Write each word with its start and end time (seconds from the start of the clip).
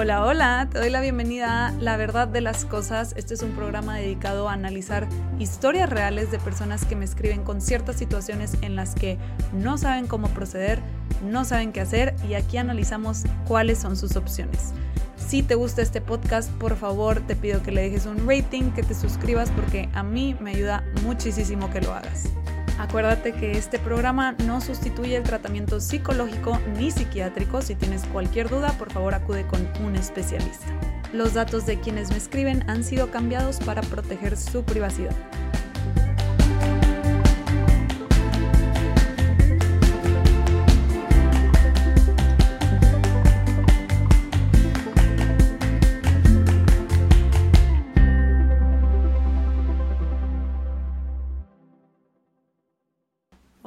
Hola, 0.00 0.24
hola, 0.24 0.68
te 0.70 0.78
doy 0.78 0.90
la 0.90 1.00
bienvenida 1.00 1.66
a 1.66 1.72
La 1.72 1.96
Verdad 1.96 2.28
de 2.28 2.40
las 2.40 2.64
Cosas. 2.64 3.14
Este 3.16 3.34
es 3.34 3.42
un 3.42 3.50
programa 3.50 3.96
dedicado 3.96 4.48
a 4.48 4.52
analizar 4.52 5.08
historias 5.40 5.90
reales 5.90 6.30
de 6.30 6.38
personas 6.38 6.84
que 6.84 6.94
me 6.94 7.04
escriben 7.04 7.42
con 7.42 7.60
ciertas 7.60 7.96
situaciones 7.96 8.52
en 8.60 8.76
las 8.76 8.94
que 8.94 9.18
no 9.52 9.76
saben 9.76 10.06
cómo 10.06 10.28
proceder, 10.28 10.80
no 11.24 11.44
saben 11.44 11.72
qué 11.72 11.80
hacer 11.80 12.14
y 12.28 12.34
aquí 12.34 12.58
analizamos 12.58 13.24
cuáles 13.48 13.78
son 13.78 13.96
sus 13.96 14.14
opciones. 14.14 14.72
Si 15.16 15.42
te 15.42 15.56
gusta 15.56 15.82
este 15.82 16.00
podcast, 16.00 16.48
por 16.52 16.76
favor 16.76 17.20
te 17.26 17.34
pido 17.34 17.60
que 17.64 17.72
le 17.72 17.82
dejes 17.82 18.06
un 18.06 18.24
rating, 18.24 18.70
que 18.70 18.84
te 18.84 18.94
suscribas 18.94 19.50
porque 19.50 19.88
a 19.94 20.04
mí 20.04 20.36
me 20.38 20.52
ayuda 20.52 20.84
muchísimo 21.02 21.70
que 21.70 21.80
lo 21.80 21.92
hagas. 21.92 22.28
Acuérdate 22.78 23.32
que 23.32 23.58
este 23.58 23.80
programa 23.80 24.36
no 24.46 24.60
sustituye 24.60 25.16
el 25.16 25.24
tratamiento 25.24 25.80
psicológico 25.80 26.58
ni 26.78 26.92
psiquiátrico. 26.92 27.60
Si 27.60 27.74
tienes 27.74 28.04
cualquier 28.04 28.48
duda, 28.48 28.72
por 28.78 28.92
favor 28.92 29.14
acude 29.14 29.44
con 29.46 29.68
un 29.84 29.96
especialista. 29.96 30.66
Los 31.12 31.34
datos 31.34 31.66
de 31.66 31.80
quienes 31.80 32.10
me 32.10 32.18
escriben 32.18 32.68
han 32.70 32.84
sido 32.84 33.10
cambiados 33.10 33.58
para 33.58 33.82
proteger 33.82 34.36
su 34.36 34.62
privacidad. 34.62 35.14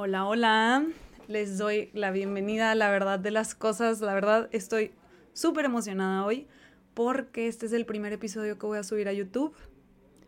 Hola, 0.04 0.26
hola. 0.26 0.84
Les 1.28 1.58
doy 1.58 1.88
la 1.92 2.10
bienvenida 2.10 2.72
a 2.72 2.74
la 2.74 2.90
verdad 2.90 3.20
de 3.20 3.30
las 3.30 3.54
cosas. 3.54 4.00
La 4.00 4.12
verdad 4.14 4.48
estoy 4.50 4.90
súper 5.32 5.64
emocionada 5.64 6.26
hoy 6.26 6.48
porque 6.92 7.46
este 7.46 7.66
es 7.66 7.72
el 7.72 7.86
primer 7.86 8.12
episodio 8.12 8.58
que 8.58 8.66
voy 8.66 8.78
a 8.78 8.82
subir 8.82 9.06
a 9.06 9.12
YouTube. 9.12 9.54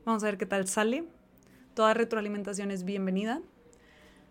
Vamos 0.05 0.22
a 0.22 0.27
ver 0.27 0.39
qué 0.39 0.47
tal 0.47 0.69
sale. 0.69 1.08
Toda 1.75 1.92
retroalimentación 1.92 2.70
es 2.70 2.84
bienvenida. 2.84 3.42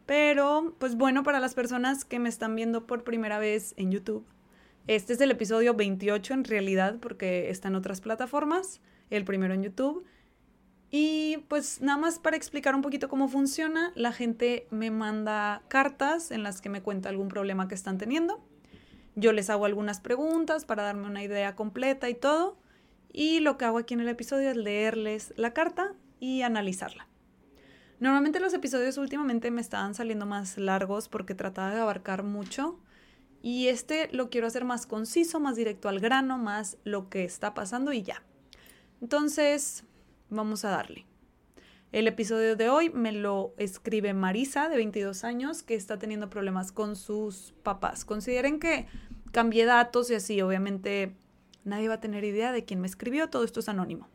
Pero, 0.06 0.78
pues 0.80 0.96
bueno, 0.96 1.24
para 1.24 1.42
las 1.42 1.56
personas 1.56 2.06
que 2.06 2.20
me 2.20 2.30
están 2.30 2.56
viendo 2.56 2.88
por 2.88 3.04
primera 3.04 3.38
vez 3.38 3.74
en 3.76 3.92
YouTube, 3.92 4.26
este 4.88 5.12
es 5.12 5.20
el 5.20 5.32
episodio 5.32 5.74
28 5.74 6.36
en 6.36 6.46
realidad 6.46 7.00
porque 7.02 7.50
está 7.50 7.68
en 7.68 7.76
otras 7.76 8.00
plataformas, 8.00 8.80
el 9.10 9.26
primero 9.26 9.54
en 9.54 9.64
YouTube. 9.64 10.06
Y 10.96 11.38
pues 11.48 11.82
nada 11.82 11.98
más 11.98 12.20
para 12.20 12.38
explicar 12.38 12.76
un 12.76 12.84
poquito 12.84 13.10
cómo 13.10 13.28
funciona, 13.28 13.92
la 13.96 14.12
gente 14.12 14.68
me 14.70 14.92
manda 14.92 15.64
cartas 15.68 16.30
en 16.30 16.44
las 16.44 16.62
que 16.62 16.70
me 16.70 16.84
cuenta 16.84 17.10
algún 17.10 17.30
problema 17.30 17.68
que 17.68 17.74
están 17.74 17.98
teniendo. 17.98 18.46
Yo 19.16 19.32
les 19.32 19.50
hago 19.50 19.66
algunas 19.66 20.00
preguntas 20.00 20.66
para 20.66 20.84
darme 20.84 21.08
una 21.08 21.24
idea 21.24 21.56
completa 21.56 22.10
y 22.10 22.14
todo. 22.14 22.60
Y 23.12 23.40
lo 23.40 23.58
que 23.58 23.66
hago 23.66 23.80
aquí 23.80 23.96
en 23.96 24.02
el 24.02 24.08
episodio 24.08 24.52
es 24.52 24.56
leerles 24.56 25.34
la 25.36 25.52
carta 25.52 25.96
y 26.20 26.44
analizarla. 26.44 27.08
Normalmente 28.00 28.40
los 28.40 28.54
episodios 28.54 29.00
últimamente 29.00 29.50
me 29.50 29.62
estaban 29.62 29.96
saliendo 29.96 30.28
más 30.28 30.60
largos 30.60 31.10
porque 31.10 31.34
trataba 31.34 31.74
de 31.74 31.82
abarcar 31.82 32.22
mucho. 32.22 32.80
Y 33.42 33.68
este 33.68 34.10
lo 34.12 34.30
quiero 34.30 34.46
hacer 34.46 34.64
más 34.64 34.86
conciso, 34.86 35.40
más 35.40 35.56
directo 35.56 35.90
al 35.90 36.00
grano, 36.00 36.38
más 36.38 36.78
lo 36.84 37.10
que 37.10 37.24
está 37.24 37.56
pasando 37.56 37.94
y 37.94 38.04
ya. 38.04 38.22
Entonces, 39.02 39.86
vamos 40.34 40.66
a 40.66 40.70
darle. 40.70 41.06
El 41.92 42.08
episodio 42.08 42.56
de 42.56 42.70
hoy 42.70 42.90
me 42.90 43.12
lo 43.12 43.54
escribe 43.58 44.14
Marisa, 44.14 44.68
de 44.68 44.78
22 44.78 45.24
años, 45.24 45.62
que 45.62 45.76
está 45.76 46.00
teniendo 46.00 46.30
problemas 46.30 46.72
con 46.72 46.96
sus 46.96 47.54
papás. 47.62 48.04
Consideren 48.04 48.60
que 48.60 48.88
cambié 49.32 49.66
datos 49.66 50.10
y 50.10 50.16
así, 50.16 50.42
obviamente 50.42 51.16
nadie 51.64 51.88
va 51.88 51.96
a 51.96 52.02
tener 52.02 52.24
idea 52.24 52.52
de 52.52 52.66
quién 52.66 52.82
me 52.82 52.88
escribió, 52.88 53.30
todo 53.30 53.44
esto 53.44 53.60
es 53.60 53.70
anónimo. 53.70 54.08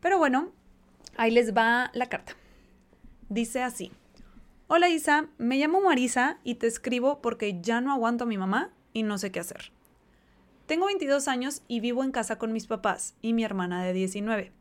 Pero 0.00 0.18
bueno, 0.18 0.52
ahí 1.16 1.30
les 1.30 1.54
va 1.54 1.90
la 1.92 2.08
carta. 2.08 2.36
Dice 3.28 3.62
así. 3.62 3.92
Hola 4.66 4.88
Isa, 4.88 5.28
me 5.36 5.58
llamo 5.58 5.82
Marisa 5.82 6.38
y 6.42 6.54
te 6.54 6.66
escribo 6.66 7.20
porque 7.20 7.60
ya 7.60 7.82
no 7.82 7.92
aguanto 7.92 8.24
a 8.24 8.26
mi 8.26 8.38
mamá 8.38 8.72
y 8.94 9.02
no 9.02 9.18
sé 9.18 9.30
qué 9.30 9.40
hacer. 9.40 9.72
Tengo 10.66 10.86
22 10.86 11.28
años 11.28 11.62
y 11.68 11.80
vivo 11.80 12.02
en 12.02 12.12
casa 12.12 12.38
con 12.38 12.52
mis 12.54 12.66
papás 12.66 13.14
y 13.20 13.34
mi 13.34 13.44
hermana 13.44 13.84
de 13.84 13.92
19. 13.92 14.52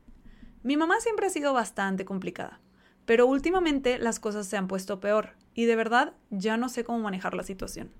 Mi 0.64 0.78
mamá 0.78 1.02
siempre 1.02 1.28
ha 1.28 1.30
sido 1.30 1.54
bastante 1.54 2.06
complicada, 2.06 2.62
pero 3.06 3.28
últimamente 3.28 3.98
las 3.98 4.22
cosas 4.22 4.48
se 4.48 4.56
han 4.56 4.70
puesto 4.70 5.02
peor 5.02 5.32
y 5.54 5.66
de 5.66 5.76
verdad 5.76 6.14
ya 6.30 6.56
no 6.56 6.70
sé 6.70 6.86
cómo 6.86 7.00
manejar 7.00 7.34
la 7.34 7.44
situación. 7.44 7.92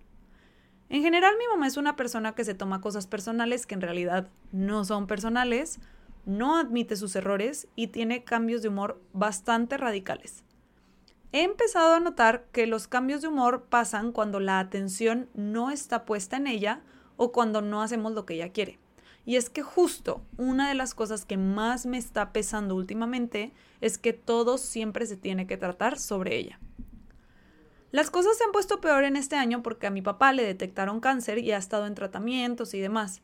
En 0.88 1.02
general 1.02 1.36
mi 1.38 1.46
mamá 1.48 1.68
es 1.68 1.76
una 1.76 1.98
persona 1.98 2.36
que 2.36 2.46
se 2.46 2.54
toma 2.54 2.80
cosas 2.80 3.06
personales 3.06 3.66
que 3.66 3.76
en 3.76 3.82
realidad 3.82 4.30
no 4.54 4.86
son 4.86 5.08
personales, 5.08 5.80
no 6.26 6.58
admite 6.58 6.96
sus 6.96 7.16
errores 7.18 7.68
y 7.76 7.88
tiene 7.88 8.24
cambios 8.24 8.62
de 8.62 8.70
humor 8.70 9.02
bastante 9.12 9.76
radicales. 9.76 10.46
He 11.34 11.44
empezado 11.44 11.96
a 11.96 12.00
notar 12.00 12.46
que 12.54 12.68
los 12.68 12.88
cambios 12.88 13.22
de 13.22 13.28
humor 13.28 13.66
pasan 13.70 14.14
cuando 14.14 14.40
la 14.40 14.60
atención 14.60 15.28
no 15.34 15.70
está 15.72 16.06
puesta 16.06 16.38
en 16.38 16.48
ella 16.48 16.82
o 17.18 17.34
cuando 17.34 17.62
no 17.62 17.82
hacemos 17.82 18.14
lo 18.14 18.26
que 18.26 18.36
ella 18.36 18.54
quiere. 18.54 18.80
Y 19.26 19.38
es 19.38 19.50
que 19.50 19.62
justo 19.62 20.22
una 20.38 20.68
de 20.68 20.76
las 20.76 20.94
cosas 20.94 21.26
que 21.26 21.38
más 21.38 21.86
me 21.86 21.98
está 21.98 22.34
pesando 22.34 22.76
últimamente 22.76 23.54
es 23.80 23.98
que 23.98 24.14
todo 24.14 24.58
siempre 24.58 25.06
se 25.06 25.18
tiene 25.18 25.48
que 25.48 25.58
tratar 25.58 25.98
sobre 25.98 26.36
ella. 26.36 26.60
Las 27.92 28.10
cosas 28.10 28.38
se 28.38 28.44
han 28.44 28.52
puesto 28.52 28.82
peor 28.82 29.04
en 29.04 29.16
este 29.16 29.36
año 29.36 29.62
porque 29.64 29.88
a 29.88 29.92
mi 29.92 30.02
papá 30.02 30.34
le 30.34 30.44
detectaron 30.44 31.00
cáncer 31.00 31.38
y 31.38 31.52
ha 31.52 31.58
estado 31.58 31.86
en 31.86 31.96
tratamientos 31.96 32.74
y 32.74 32.80
demás. 32.80 33.22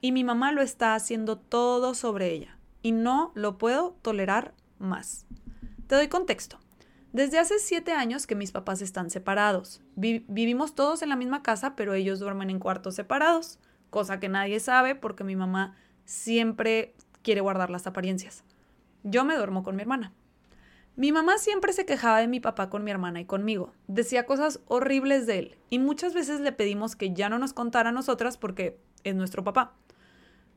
Y 0.00 0.12
mi 0.12 0.24
mamá 0.24 0.52
lo 0.52 0.60
está 0.60 0.94
haciendo 0.94 1.38
todo 1.38 1.94
sobre 1.94 2.32
ella. 2.32 2.58
Y 2.82 2.92
no 2.92 3.32
lo 3.34 3.58
puedo 3.58 3.96
tolerar 4.02 4.54
más. 4.78 5.24
Te 5.86 5.94
doy 5.94 6.08
contexto. 6.08 6.58
Desde 7.12 7.38
hace 7.38 7.58
siete 7.58 7.92
años 7.92 8.26
que 8.26 8.34
mis 8.34 8.52
papás 8.52 8.82
están 8.82 9.08
separados. 9.08 9.80
vivimos 9.94 10.74
todos 10.74 11.02
en 11.02 11.08
la 11.08 11.16
misma 11.16 11.42
casa, 11.42 11.74
pero 11.74 11.94
ellos 11.94 12.18
duermen 12.18 12.50
en 12.50 12.58
cuartos 12.58 12.96
separados 12.96 13.58
cosa 13.90 14.20
que 14.20 14.28
nadie 14.28 14.60
sabe 14.60 14.94
porque 14.94 15.24
mi 15.24 15.36
mamá 15.36 15.76
siempre 16.04 16.94
quiere 17.22 17.40
guardar 17.40 17.70
las 17.70 17.86
apariencias. 17.86 18.44
Yo 19.02 19.24
me 19.24 19.36
duermo 19.36 19.62
con 19.62 19.76
mi 19.76 19.82
hermana. 19.82 20.12
Mi 20.96 21.12
mamá 21.12 21.38
siempre 21.38 21.72
se 21.72 21.86
quejaba 21.86 22.18
de 22.18 22.26
mi 22.26 22.40
papá 22.40 22.70
con 22.70 22.82
mi 22.82 22.90
hermana 22.90 23.20
y 23.20 23.24
conmigo. 23.24 23.72
Decía 23.86 24.26
cosas 24.26 24.60
horribles 24.66 25.26
de 25.26 25.38
él 25.38 25.58
y 25.70 25.78
muchas 25.78 26.12
veces 26.12 26.40
le 26.40 26.50
pedimos 26.50 26.96
que 26.96 27.12
ya 27.12 27.28
no 27.28 27.38
nos 27.38 27.52
contara 27.52 27.90
a 27.90 27.92
nosotras 27.92 28.36
porque 28.36 28.80
es 29.04 29.14
nuestro 29.14 29.44
papá. 29.44 29.74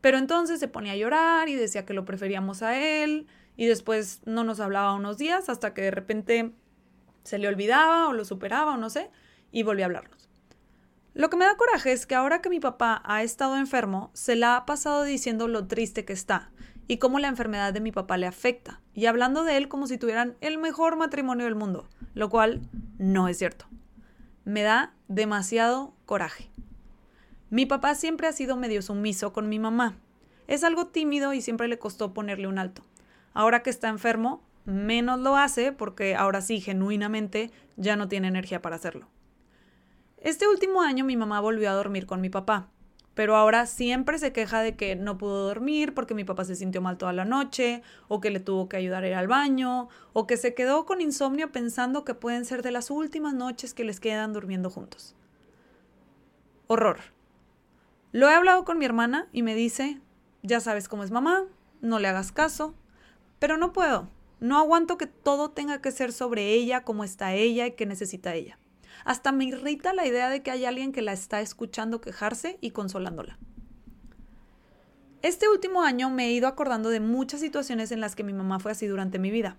Pero 0.01 0.17
entonces 0.17 0.59
se 0.59 0.67
ponía 0.67 0.93
a 0.93 0.95
llorar 0.95 1.47
y 1.47 1.53
decía 1.53 1.85
que 1.85 1.93
lo 1.93 2.05
preferíamos 2.05 2.63
a 2.63 2.75
él 2.75 3.27
y 3.55 3.67
después 3.67 4.21
no 4.25 4.43
nos 4.43 4.59
hablaba 4.59 4.95
unos 4.95 5.19
días 5.19 5.47
hasta 5.47 5.75
que 5.75 5.83
de 5.83 5.91
repente 5.91 6.53
se 7.23 7.37
le 7.37 7.47
olvidaba 7.47 8.07
o 8.07 8.13
lo 8.13 8.25
superaba 8.25 8.73
o 8.73 8.77
no 8.77 8.89
sé 8.89 9.11
y 9.51 9.61
volvió 9.61 9.85
a 9.85 9.87
hablarnos. 9.87 10.30
Lo 11.13 11.29
que 11.29 11.35
me 11.35 11.43
da 11.43 11.57
coraje 11.57 11.91
es 11.91 12.05
que 12.05 12.15
ahora 12.15 12.41
que 12.41 12.49
mi 12.49 12.61
papá 12.61 13.01
ha 13.03 13.21
estado 13.21 13.57
enfermo, 13.57 14.11
se 14.13 14.37
la 14.37 14.55
ha 14.55 14.65
pasado 14.65 15.03
diciendo 15.03 15.49
lo 15.49 15.67
triste 15.67 16.05
que 16.05 16.13
está 16.13 16.51
y 16.87 16.97
cómo 16.97 17.19
la 17.19 17.27
enfermedad 17.27 17.73
de 17.73 17.81
mi 17.81 17.91
papá 17.91 18.17
le 18.17 18.27
afecta, 18.27 18.81
y 18.93 19.07
hablando 19.07 19.43
de 19.43 19.57
él 19.57 19.67
como 19.67 19.87
si 19.87 19.97
tuvieran 19.97 20.35
el 20.39 20.57
mejor 20.57 20.95
matrimonio 20.95 21.45
del 21.45 21.55
mundo, 21.55 21.87
lo 22.13 22.29
cual 22.29 22.61
no 22.97 23.27
es 23.27 23.37
cierto. 23.37 23.65
Me 24.45 24.61
da 24.61 24.93
demasiado 25.09 25.93
coraje. 26.05 26.49
Mi 27.49 27.65
papá 27.65 27.95
siempre 27.95 28.27
ha 28.27 28.33
sido 28.33 28.55
medio 28.55 28.81
sumiso 28.81 29.33
con 29.33 29.49
mi 29.49 29.59
mamá. 29.59 29.97
Es 30.47 30.63
algo 30.63 30.87
tímido 30.87 31.33
y 31.33 31.41
siempre 31.41 31.67
le 31.67 31.77
costó 31.77 32.13
ponerle 32.13 32.47
un 32.47 32.57
alto. 32.57 32.83
Ahora 33.33 33.63
que 33.63 33.69
está 33.69 33.89
enfermo, 33.89 34.41
menos 34.63 35.19
lo 35.19 35.35
hace 35.35 35.73
porque 35.73 36.15
ahora 36.15 36.39
sí, 36.39 36.61
genuinamente, 36.61 37.51
ya 37.75 37.97
no 37.97 38.07
tiene 38.07 38.29
energía 38.29 38.61
para 38.61 38.77
hacerlo. 38.77 39.07
Este 40.21 40.47
último 40.47 40.83
año 40.83 41.03
mi 41.03 41.17
mamá 41.17 41.41
volvió 41.41 41.71
a 41.71 41.73
dormir 41.73 42.05
con 42.05 42.21
mi 42.21 42.29
papá, 42.29 42.69
pero 43.15 43.35
ahora 43.35 43.65
siempre 43.65 44.19
se 44.19 44.31
queja 44.31 44.61
de 44.61 44.75
que 44.75 44.95
no 44.95 45.17
pudo 45.17 45.47
dormir 45.47 45.95
porque 45.95 46.13
mi 46.13 46.23
papá 46.23 46.45
se 46.45 46.55
sintió 46.55 46.79
mal 46.79 46.99
toda 46.99 47.11
la 47.11 47.25
noche, 47.25 47.81
o 48.07 48.21
que 48.21 48.29
le 48.29 48.39
tuvo 48.39 48.69
que 48.69 48.77
ayudar 48.77 49.03
a 49.03 49.07
ir 49.07 49.15
al 49.15 49.27
baño, 49.27 49.89
o 50.13 50.27
que 50.27 50.37
se 50.37 50.53
quedó 50.53 50.85
con 50.85 51.01
insomnio 51.01 51.51
pensando 51.51 52.05
que 52.05 52.13
pueden 52.13 52.45
ser 52.45 52.61
de 52.61 52.69
las 52.69 52.91
últimas 52.91 53.33
noches 53.33 53.73
que 53.73 53.83
les 53.83 53.99
quedan 53.99 54.31
durmiendo 54.31 54.69
juntos. 54.69 55.15
Horror. 56.67 56.99
Lo 58.11 58.29
he 58.29 58.33
hablado 58.35 58.63
con 58.63 58.77
mi 58.77 58.85
hermana 58.85 59.27
y 59.31 59.41
me 59.41 59.55
dice, 59.55 59.99
ya 60.43 60.59
sabes 60.59 60.87
cómo 60.87 61.03
es 61.03 61.09
mamá, 61.09 61.45
no 61.81 61.97
le 61.97 62.07
hagas 62.07 62.31
caso, 62.31 62.75
pero 63.39 63.57
no 63.57 63.73
puedo, 63.73 64.07
no 64.39 64.59
aguanto 64.59 64.99
que 64.99 65.07
todo 65.07 65.49
tenga 65.49 65.81
que 65.81 65.89
ser 65.89 66.13
sobre 66.13 66.53
ella, 66.53 66.83
cómo 66.83 67.03
está 67.03 67.33
ella 67.33 67.65
y 67.65 67.71
qué 67.71 67.87
necesita 67.87 68.35
ella. 68.35 68.59
Hasta 69.05 69.31
me 69.31 69.45
irrita 69.45 69.93
la 69.93 70.07
idea 70.07 70.29
de 70.29 70.43
que 70.43 70.51
hay 70.51 70.65
alguien 70.65 70.91
que 70.91 71.01
la 71.01 71.13
está 71.13 71.41
escuchando 71.41 72.01
quejarse 72.01 72.57
y 72.61 72.71
consolándola. 72.71 73.37
Este 75.21 75.47
último 75.47 75.83
año 75.83 76.09
me 76.09 76.27
he 76.27 76.31
ido 76.31 76.47
acordando 76.47 76.89
de 76.89 76.99
muchas 76.99 77.41
situaciones 77.41 77.91
en 77.91 78.01
las 78.01 78.15
que 78.15 78.23
mi 78.23 78.33
mamá 78.33 78.59
fue 78.59 78.71
así 78.71 78.87
durante 78.87 79.19
mi 79.19 79.29
vida. 79.29 79.57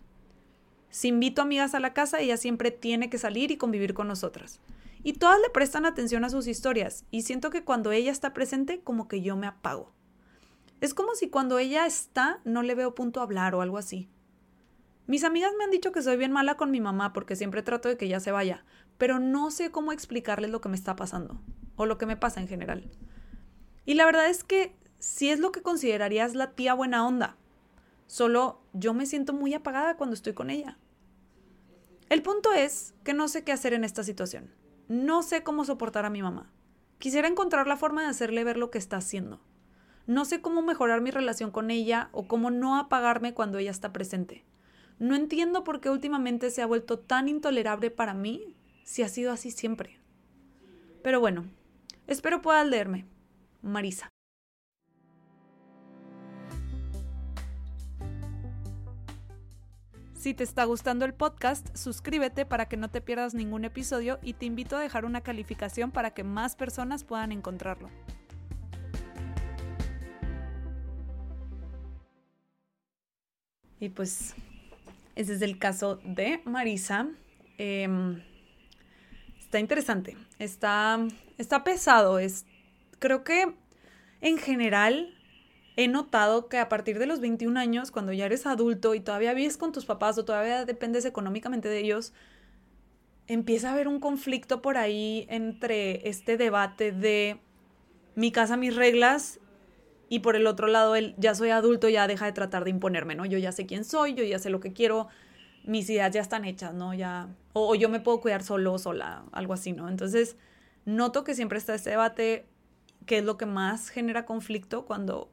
Si 0.90 1.08
invito 1.08 1.40
amigas 1.40 1.74
a 1.74 1.80
la 1.80 1.94
casa, 1.94 2.20
ella 2.20 2.36
siempre 2.36 2.70
tiene 2.70 3.08
que 3.08 3.18
salir 3.18 3.50
y 3.50 3.56
convivir 3.56 3.94
con 3.94 4.08
nosotras. 4.08 4.60
Y 5.04 5.14
todas 5.14 5.40
le 5.40 5.50
prestan 5.50 5.86
atención 5.86 6.24
a 6.24 6.30
sus 6.30 6.46
historias, 6.46 7.04
y 7.10 7.22
siento 7.22 7.50
que 7.50 7.64
cuando 7.64 7.92
ella 7.92 8.10
está 8.10 8.32
presente, 8.32 8.80
como 8.82 9.08
que 9.08 9.22
yo 9.22 9.36
me 9.36 9.46
apago. 9.46 9.92
Es 10.80 10.94
como 10.94 11.14
si 11.14 11.30
cuando 11.30 11.58
ella 11.58 11.86
está 11.86 12.40
no 12.44 12.62
le 12.62 12.74
veo 12.74 12.94
punto 12.94 13.20
a 13.20 13.22
hablar 13.22 13.54
o 13.54 13.62
algo 13.62 13.78
así. 13.78 14.08
Mis 15.06 15.24
amigas 15.24 15.52
me 15.56 15.64
han 15.64 15.70
dicho 15.70 15.92
que 15.92 16.02
soy 16.02 16.16
bien 16.16 16.32
mala 16.32 16.56
con 16.56 16.70
mi 16.70 16.80
mamá 16.80 17.12
porque 17.12 17.36
siempre 17.36 17.62
trato 17.62 17.88
de 17.88 17.96
que 17.96 18.06
ella 18.06 18.20
se 18.20 18.32
vaya, 18.32 18.64
pero 18.98 19.18
no 19.18 19.50
sé 19.50 19.70
cómo 19.70 19.92
explicarles 19.92 20.50
lo 20.50 20.60
que 20.60 20.68
me 20.68 20.76
está 20.76 20.96
pasando 20.96 21.40
o 21.76 21.86
lo 21.86 21.98
que 21.98 22.06
me 22.06 22.16
pasa 22.16 22.40
en 22.40 22.48
general. 22.48 22.90
Y 23.84 23.94
la 23.94 24.04
verdad 24.04 24.28
es 24.28 24.44
que 24.44 24.76
sí 24.98 25.30
es 25.30 25.40
lo 25.40 25.52
que 25.52 25.62
considerarías 25.62 26.34
la 26.34 26.52
tía 26.52 26.74
buena 26.74 27.06
onda. 27.06 27.36
Solo 28.06 28.60
yo 28.72 28.94
me 28.94 29.06
siento 29.06 29.32
muy 29.32 29.54
apagada 29.54 29.96
cuando 29.96 30.14
estoy 30.14 30.34
con 30.34 30.50
ella. 30.50 30.78
El 32.08 32.22
punto 32.22 32.52
es 32.52 32.94
que 33.04 33.14
no 33.14 33.26
sé 33.26 33.42
qué 33.42 33.52
hacer 33.52 33.72
en 33.72 33.84
esta 33.84 34.04
situación. 34.04 34.50
No 34.88 35.22
sé 35.22 35.42
cómo 35.42 35.64
soportar 35.64 36.04
a 36.04 36.10
mi 36.10 36.22
mamá. 36.22 36.52
Quisiera 36.98 37.26
encontrar 37.26 37.66
la 37.66 37.76
forma 37.76 38.02
de 38.02 38.08
hacerle 38.08 38.44
ver 38.44 38.58
lo 38.58 38.70
que 38.70 38.78
está 38.78 38.98
haciendo. 38.98 39.40
No 40.06 40.24
sé 40.24 40.40
cómo 40.40 40.62
mejorar 40.62 41.00
mi 41.00 41.10
relación 41.10 41.50
con 41.50 41.70
ella 41.70 42.10
o 42.12 42.28
cómo 42.28 42.50
no 42.50 42.76
apagarme 42.76 43.34
cuando 43.34 43.58
ella 43.58 43.70
está 43.70 43.92
presente. 43.92 44.44
No 44.98 45.14
entiendo 45.14 45.64
por 45.64 45.80
qué 45.80 45.90
últimamente 45.90 46.50
se 46.50 46.60
ha 46.60 46.66
vuelto 46.66 46.98
tan 46.98 47.28
intolerable 47.28 47.90
para 47.90 48.14
mí 48.14 48.56
si 48.84 49.02
ha 49.02 49.08
sido 49.08 49.32
así 49.32 49.50
siempre. 49.50 49.99
Pero 51.02 51.20
bueno, 51.20 51.44
espero 52.06 52.43
puedas 52.43 52.67
leerme. 52.67 53.06
Marisa. 53.62 54.08
Si 60.23 60.34
te 60.34 60.44
está 60.44 60.64
gustando 60.64 61.05
el 61.05 61.14
podcast, 61.14 61.76
suscríbete 61.76 62.46
para 62.46 62.67
que 62.67 62.76
no 62.76 62.88
te 62.88 63.00
pierdas 63.00 63.34
ningún 63.34 63.64
episodio 63.64 64.20
y 64.23 64.34
te 64.34 64.46
invito 64.46 64.76
a 64.76 64.81
dejar 64.81 65.05
una 65.05 65.23
calificación 65.23 65.90
para 65.90 66.14
que 66.14 66.23
más 66.23 66.55
personas 66.55 67.02
puedan 67.02 67.32
encontrarlo. 67.32 67.90
Y 73.81 73.88
pues 73.88 74.37
ese 75.17 75.34
es 75.34 75.43
el 75.43 75.58
caso 75.58 75.96
de 76.05 76.40
Marisa. 76.44 77.08
Em, 77.58 78.23
está 79.52 79.60
interesante, 79.60 80.16
está, 80.38 80.99
está 81.37 81.62
pesado. 81.62 82.19
Es, 82.19 82.46
creo 82.99 83.22
que 83.22 83.54
en 84.22 84.38
general 84.38 85.14
he 85.76 85.88
notado 85.88 86.49
que 86.49 86.56
a 86.56 86.70
partir 86.70 86.99
de 86.99 87.04
los 87.04 87.20
21 87.20 87.60
años, 87.60 87.90
cuando 87.90 88.14
ya 88.14 88.25
eres 88.25 88.46
adulto 88.46 88.94
y 88.94 89.00
todavía 89.00 89.34
vives 89.34 89.58
con 89.58 89.70
tus 89.70 89.84
papás 89.84 90.16
o 90.16 90.25
todavía 90.25 90.64
dependes 90.64 91.04
económicamente 91.04 91.69
de 91.69 91.81
ellos, 91.81 92.14
empieza 93.26 93.69
a 93.69 93.72
haber 93.75 93.88
un 93.88 94.00
conflicto 94.00 94.62
por 94.62 94.78
ahí 94.78 95.26
entre 95.28 96.08
este 96.08 96.38
debate 96.38 96.90
de 96.90 97.38
mi 98.14 98.32
casa, 98.32 98.56
mis 98.56 98.75
reglas 98.75 99.38
y 100.08 100.20
por 100.20 100.34
el 100.34 100.46
otro 100.46 100.66
lado 100.66 100.96
el 100.96 101.14
ya 101.19 101.34
soy 101.34 101.50
adulto, 101.50 101.90
ya 101.90 102.06
deja 102.06 102.25
de 102.25 102.32
tratar 102.32 102.64
de 102.64 102.70
imponerme, 102.70 103.16
¿no? 103.16 103.26
Yo 103.26 103.37
ya 103.37 103.52
sé 103.52 103.66
quién 103.66 103.84
soy, 103.84 104.14
yo 104.14 104.25
ya 104.25 104.38
sé 104.38 104.48
lo 104.48 104.60
que 104.60 104.72
quiero, 104.72 105.08
mis 105.64 105.88
ideas 105.90 106.12
ya 106.12 106.20
están 106.20 106.44
hechas, 106.44 106.74
¿no? 106.74 106.94
Ya 106.94 107.28
o, 107.52 107.74
yo 107.74 107.88
me 107.88 108.00
puedo 108.00 108.20
cuidar 108.20 108.42
solo 108.42 108.72
o 108.72 108.78
sola, 108.78 109.24
algo 109.32 109.52
así, 109.52 109.72
¿no? 109.72 109.88
Entonces, 109.88 110.36
noto 110.84 111.24
que 111.24 111.34
siempre 111.34 111.58
está 111.58 111.74
este 111.74 111.90
debate 111.90 112.46
que 113.06 113.18
es 113.18 113.24
lo 113.24 113.36
que 113.36 113.46
más 113.46 113.88
genera 113.88 114.24
conflicto 114.24 114.84
cuando 114.84 115.30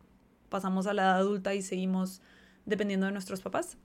pasamos 0.49 0.87
a 0.87 0.93
la 0.93 1.03
edad 1.03 1.17
adulta 1.17 1.53
y 1.53 1.61
seguimos 1.61 2.21
dependiendo 2.65 3.05
de 3.05 3.11
nuestros 3.11 3.41
papás. 3.41 3.77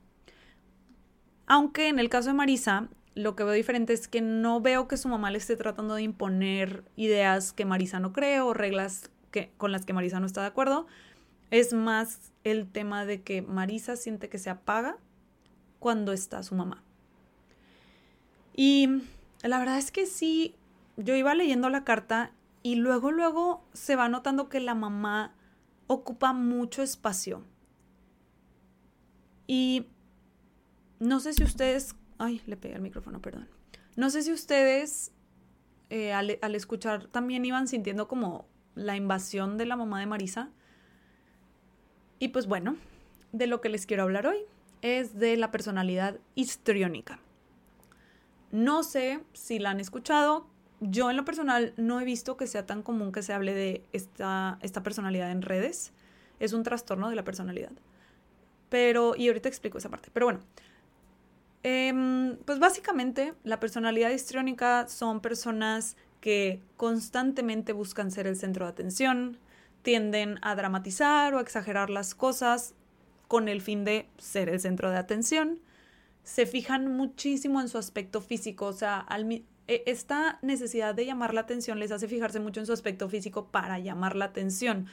Aunque 1.47 1.89
en 1.89 1.99
el 1.99 2.09
caso 2.09 2.29
de 2.31 2.35
Marisa, 2.35 2.89
lo 3.15 3.37
que 3.37 3.45
veo 3.45 3.53
diferente 3.53 3.93
es 3.93 4.09
que 4.09 4.23
no 4.23 4.61
veo 4.61 4.89
que 4.89 4.97
su 4.97 5.09
mamá 5.09 5.31
le 5.31 5.39
esté 5.39 5.57
tratando 5.57 5.95
de 5.95 6.03
imponer 6.03 6.85
ideas 6.97 7.53
que 7.53 7.67
Marisa 7.67 8.01
no 8.01 8.13
cree 8.13 8.41
o 8.41 8.55
reglas 8.55 9.11
que, 9.31 9.53
con 9.59 9.71
las 9.71 9.85
que 9.85 9.93
Marisa 9.93 10.21
no 10.21 10.27
está 10.27 10.41
de 10.41 10.49
acuerdo. 10.49 10.87
Es 11.51 11.75
más 11.75 12.33
el 12.43 12.67
tema 12.67 13.05
de 13.05 13.23
que 13.23 13.43
Marisa 13.43 13.97
siente 13.97 14.29
que 14.29 14.39
se 14.39 14.51
apaga 14.51 14.97
cuando 15.85 16.15
está 16.15 16.43
su 16.43 16.55
mamá. 16.55 16.83
Y 18.57 19.03
la 19.43 19.59
verdad 19.59 19.77
es 19.77 19.91
que 19.91 20.07
sí, 20.07 20.55
yo 20.97 21.15
iba 21.15 21.35
leyendo 21.35 21.69
la 21.69 21.85
carta 21.85 22.33
y 22.63 22.77
luego, 22.77 23.13
luego 23.13 23.63
se 23.75 23.95
va 23.95 24.09
notando 24.09 24.49
que 24.49 24.61
la 24.61 24.75
mamá 24.75 25.35
ocupa 25.87 26.33
mucho 26.33 26.83
espacio. 26.83 27.45
Y 29.47 29.89
no 31.01 31.21
sé 31.21 31.35
si 31.35 31.45
ustedes... 31.45 31.97
Ay, 32.17 32.41
le 32.47 32.57
pegué 32.57 32.77
el 32.77 32.81
micrófono, 32.81 33.21
perdón. 33.21 33.47
No 33.95 34.09
sé 34.09 34.23
si 34.23 34.33
ustedes 34.33 35.13
eh, 35.91 36.15
al, 36.15 36.39
al, 36.41 36.55
escuchar 36.55 37.09
también 37.09 37.45
iban 37.45 37.69
sintiendo 37.69 38.09
como 38.09 38.49
la 38.75 38.97
invasión 38.97 39.59
de 39.59 39.67
la 39.67 39.77
mamá 39.77 40.01
de 40.01 40.07
Marisa. 40.07 40.49
Y 42.21 42.29
pues 42.29 42.47
bueno, 42.47 42.79
de 43.33 43.47
lo 43.47 43.61
que 43.61 43.69
les 43.69 43.85
quiero 43.85 44.05
hablar 44.05 44.27
hoy 44.27 44.47
es 44.85 45.19
de 45.19 45.39
la 45.39 45.51
personalidad 45.51 46.19
histriónica. 46.35 47.19
No 48.53 48.83
sé 48.83 49.19
si 49.33 49.59
la 49.59 49.71
han 49.71 49.81
escuchado, 49.81 50.47
yo 50.81 51.09
en 51.09 51.17
lo 51.17 51.25
personal 51.25 51.73
no 51.79 51.99
he 52.03 52.05
visto 52.05 52.37
que 52.37 52.47
sea 52.47 52.67
tan 52.67 52.83
común 52.83 53.11
que 53.11 53.23
se 53.23 53.33
hable 53.33 53.55
de 53.55 53.83
esta, 53.95 54.59
esta 54.61 54.83
personalidad 54.83 55.31
en 55.31 55.41
redes. 55.41 55.95
Es 56.39 56.53
un 56.53 56.65
trastorno 56.65 57.09
de 57.09 57.17
la 57.17 57.25
personalidad. 57.25 57.73
Pero, 58.69 59.17
y 59.17 59.29
ahorita 59.29 59.49
explico 59.49 59.79
esa 59.79 59.89
parte. 59.89 60.11
Pero 60.13 60.27
bueno, 60.27 60.41
eh, 61.63 62.37
pues 62.45 62.59
básicamente 62.59 63.33
la 63.43 63.61
personalidad 63.61 64.11
histriónica 64.11 64.87
son 64.87 65.21
personas 65.21 65.97
que 66.21 66.61
constantemente 66.77 67.73
buscan 67.73 68.11
ser 68.11 68.27
el 68.27 68.37
centro 68.37 68.67
de 68.67 68.73
atención, 68.73 69.39
tienden 69.81 70.39
a 70.43 70.55
dramatizar 70.55 71.33
o 71.33 71.39
a 71.39 71.41
exagerar 71.41 71.89
las 71.89 72.15
cosas 72.15 72.75
con 73.35 73.49
el 73.49 73.63
fin 73.63 73.85
de 73.85 74.09
ser 74.17 74.49
el 74.49 74.61
centro 74.61 74.93
de 74.93 74.97
atención, 74.97 75.59
se 76.23 76.47
fijan 76.47 76.97
muchísimo 76.97 77.61
en 77.61 77.69
su 77.69 77.79
aspecto 77.79 78.21
físico, 78.21 78.67
o 78.67 78.73
sea, 78.73 79.09
e, 79.67 79.83
esta 79.87 80.39
necesidad 80.41 80.95
de 80.95 81.05
llamar 81.05 81.35
la 81.35 81.41
atención 81.41 81.81
les 81.81 81.91
hace 81.91 82.07
fijarse 82.07 82.39
mucho 82.39 82.61
en 82.61 82.67
su 82.67 82.73
aspecto 82.73 83.09
físico 83.09 83.49
para 83.51 83.81
llamar 83.81 84.15
la 84.15 84.27
atención. 84.27 84.87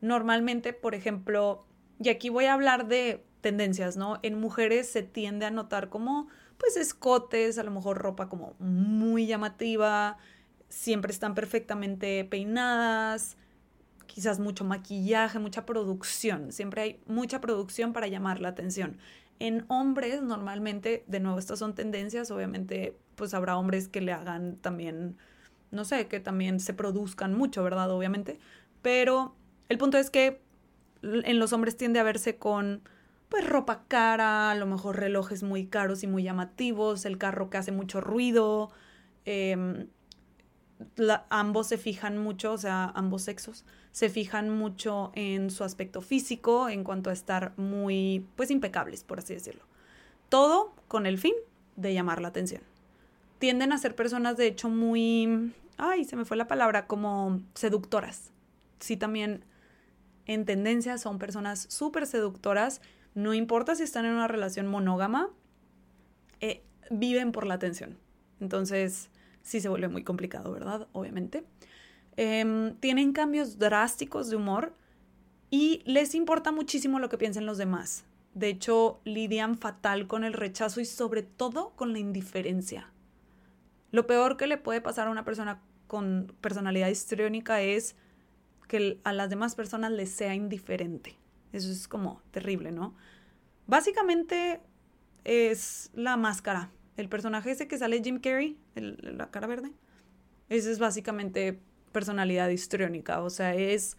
Normalmente, 0.00 0.72
por 0.72 0.94
ejemplo, 0.94 1.66
y 1.98 2.08
aquí 2.10 2.28
voy 2.28 2.44
a 2.44 2.52
hablar 2.52 2.86
de 2.86 3.24
tendencias, 3.40 3.96
¿no? 3.96 4.20
En 4.22 4.38
mujeres 4.38 4.88
se 4.88 5.02
tiende 5.02 5.44
a 5.44 5.50
notar 5.50 5.88
como, 5.88 6.28
pues, 6.58 6.76
escotes, 6.76 7.58
a 7.58 7.64
lo 7.64 7.72
mejor 7.72 7.98
ropa 7.98 8.28
como 8.28 8.54
muy 8.60 9.26
llamativa, 9.26 10.18
siempre 10.68 11.10
están 11.10 11.34
perfectamente 11.34 12.24
peinadas, 12.26 13.36
quizás 14.12 14.38
mucho 14.38 14.62
maquillaje, 14.62 15.38
mucha 15.38 15.64
producción, 15.64 16.52
siempre 16.52 16.82
hay 16.82 17.00
mucha 17.06 17.40
producción 17.40 17.94
para 17.94 18.08
llamar 18.08 18.40
la 18.40 18.48
atención. 18.48 18.98
En 19.38 19.64
hombres, 19.68 20.20
normalmente, 20.20 21.02
de 21.06 21.18
nuevo, 21.18 21.38
estas 21.38 21.58
son 21.58 21.74
tendencias, 21.74 22.30
obviamente, 22.30 22.94
pues 23.14 23.32
habrá 23.32 23.56
hombres 23.56 23.88
que 23.88 24.02
le 24.02 24.12
hagan 24.12 24.56
también, 24.56 25.16
no 25.70 25.86
sé, 25.86 26.08
que 26.08 26.20
también 26.20 26.60
se 26.60 26.74
produzcan 26.74 27.32
mucho, 27.32 27.62
¿verdad? 27.62 27.90
Obviamente. 27.90 28.38
Pero 28.82 29.34
el 29.70 29.78
punto 29.78 29.96
es 29.96 30.10
que 30.10 30.42
en 31.02 31.38
los 31.38 31.54
hombres 31.54 31.78
tiende 31.78 31.98
a 31.98 32.02
verse 32.02 32.36
con, 32.36 32.82
pues, 33.30 33.48
ropa 33.48 33.84
cara, 33.88 34.50
a 34.50 34.54
lo 34.56 34.66
mejor 34.66 35.00
relojes 35.00 35.42
muy 35.42 35.68
caros 35.68 36.02
y 36.02 36.06
muy 36.06 36.22
llamativos, 36.22 37.06
el 37.06 37.16
carro 37.16 37.48
que 37.48 37.56
hace 37.56 37.72
mucho 37.72 38.02
ruido. 38.02 38.70
Eh, 39.24 39.86
ambos 41.30 41.68
se 41.68 41.78
fijan 41.78 42.18
mucho, 42.18 42.52
o 42.52 42.58
sea, 42.58 42.92
ambos 42.94 43.22
sexos 43.22 43.64
se 43.92 44.08
fijan 44.08 44.50
mucho 44.50 45.12
en 45.14 45.50
su 45.50 45.64
aspecto 45.64 46.00
físico, 46.00 46.68
en 46.68 46.82
cuanto 46.82 47.10
a 47.10 47.12
estar 47.12 47.52
muy, 47.58 48.26
pues, 48.36 48.50
impecables, 48.50 49.04
por 49.04 49.18
así 49.18 49.34
decirlo. 49.34 49.62
Todo 50.28 50.74
con 50.88 51.06
el 51.06 51.18
fin 51.18 51.34
de 51.76 51.94
llamar 51.94 52.20
la 52.20 52.28
atención. 52.28 52.62
Tienden 53.38 53.72
a 53.72 53.78
ser 53.78 53.94
personas, 53.94 54.36
de 54.36 54.46
hecho, 54.46 54.68
muy, 54.68 55.52
ay, 55.76 56.04
se 56.04 56.16
me 56.16 56.24
fue 56.24 56.36
la 56.36 56.48
palabra, 56.48 56.86
como 56.86 57.40
seductoras. 57.54 58.32
Sí, 58.80 58.96
también 58.96 59.44
en 60.26 60.44
tendencia 60.46 60.96
son 60.98 61.18
personas 61.18 61.66
súper 61.68 62.06
seductoras, 62.06 62.80
no 63.14 63.34
importa 63.34 63.74
si 63.74 63.82
están 63.82 64.06
en 64.06 64.12
una 64.12 64.28
relación 64.28 64.66
monógama, 64.66 65.28
eh, 66.40 66.62
viven 66.90 67.30
por 67.32 67.46
la 67.46 67.54
atención. 67.54 67.98
Entonces, 68.40 69.10
sí 69.42 69.60
se 69.60 69.68
vuelve 69.68 69.88
muy 69.88 70.02
complicado, 70.02 70.50
¿verdad? 70.52 70.88
Obviamente. 70.92 71.44
Eh, 72.16 72.74
tienen 72.80 73.12
cambios 73.12 73.58
drásticos 73.58 74.30
de 74.30 74.36
humor 74.36 74.74
y 75.50 75.82
les 75.84 76.14
importa 76.14 76.52
muchísimo 76.52 76.98
lo 76.98 77.08
que 77.08 77.18
piensen 77.18 77.46
los 77.46 77.58
demás. 77.58 78.04
De 78.34 78.48
hecho, 78.48 79.00
lidian 79.04 79.58
fatal 79.58 80.06
con 80.06 80.24
el 80.24 80.32
rechazo 80.32 80.80
y 80.80 80.84
sobre 80.84 81.22
todo 81.22 81.70
con 81.76 81.92
la 81.92 81.98
indiferencia. 81.98 82.90
Lo 83.90 84.06
peor 84.06 84.36
que 84.36 84.46
le 84.46 84.56
puede 84.56 84.80
pasar 84.80 85.08
a 85.08 85.10
una 85.10 85.24
persona 85.24 85.60
con 85.86 86.34
personalidad 86.40 86.88
histriónica 86.88 87.60
es 87.60 87.96
que 88.68 88.98
a 89.04 89.12
las 89.12 89.28
demás 89.28 89.54
personas 89.54 89.92
les 89.92 90.10
sea 90.10 90.34
indiferente. 90.34 91.18
Eso 91.52 91.70
es 91.70 91.86
como 91.88 92.22
terrible, 92.30 92.72
¿no? 92.72 92.94
Básicamente 93.66 94.60
es 95.24 95.90
la 95.92 96.16
máscara 96.16 96.70
el 96.96 97.08
personaje 97.08 97.50
ese 97.50 97.68
que 97.68 97.78
sale 97.78 98.02
Jim 98.02 98.20
Carrey, 98.20 98.58
la 98.74 99.30
cara 99.30 99.46
verde, 99.46 99.72
ese 100.48 100.70
es 100.70 100.78
básicamente 100.78 101.60
personalidad 101.92 102.48
histriónica, 102.48 103.22
o 103.22 103.30
sea, 103.30 103.54
es 103.54 103.96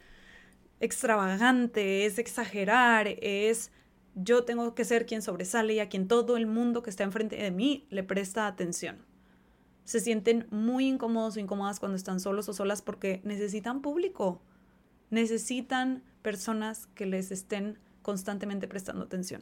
extravagante, 0.80 2.06
es 2.06 2.20
exagerar, 2.20 3.08
es 3.08 3.72
yo 4.16 4.44
tengo 4.44 4.76
que 4.76 4.86
ser 4.86 5.06
quien 5.06 5.22
sobresale 5.22 5.74
y 5.74 5.80
a 5.80 5.90
quien 5.90 6.08
todo 6.08 6.38
el 6.38 6.46
mundo 6.46 6.84
que 6.84 6.90
está 6.90 7.04
enfrente 7.04 7.36
de 7.36 7.52
mí 7.52 7.88
le 7.90 8.04
presta 8.04 8.48
atención. 8.48 8.98
Se 9.86 10.00
sienten 10.00 10.48
muy 10.52 10.88
incómodos 10.88 11.36
o 11.36 11.40
incómodas 11.40 11.80
cuando 11.80 11.96
están 11.96 12.20
solos 12.20 12.48
o 12.50 12.54
solas 12.54 12.82
porque 12.82 13.22
necesitan 13.24 13.82
público, 13.82 14.42
necesitan 15.10 16.04
personas 16.22 16.88
que 16.96 17.06
les 17.06 17.32
estén 17.32 17.80
constantemente 18.02 18.68
prestando 18.68 19.04
atención. 19.04 19.42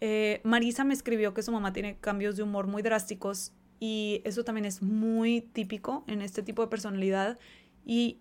Eh, 0.00 0.40
Marisa 0.44 0.84
me 0.84 0.94
escribió 0.94 1.34
que 1.34 1.42
su 1.42 1.52
mamá 1.52 1.72
tiene 1.72 1.98
cambios 1.98 2.36
de 2.36 2.42
humor 2.42 2.66
muy 2.66 2.82
drásticos 2.82 3.52
y 3.80 4.20
eso 4.24 4.44
también 4.44 4.66
es 4.66 4.82
muy 4.82 5.40
típico 5.40 6.04
en 6.06 6.22
este 6.22 6.42
tipo 6.42 6.62
de 6.62 6.68
personalidad 6.68 7.38
y 7.84 8.20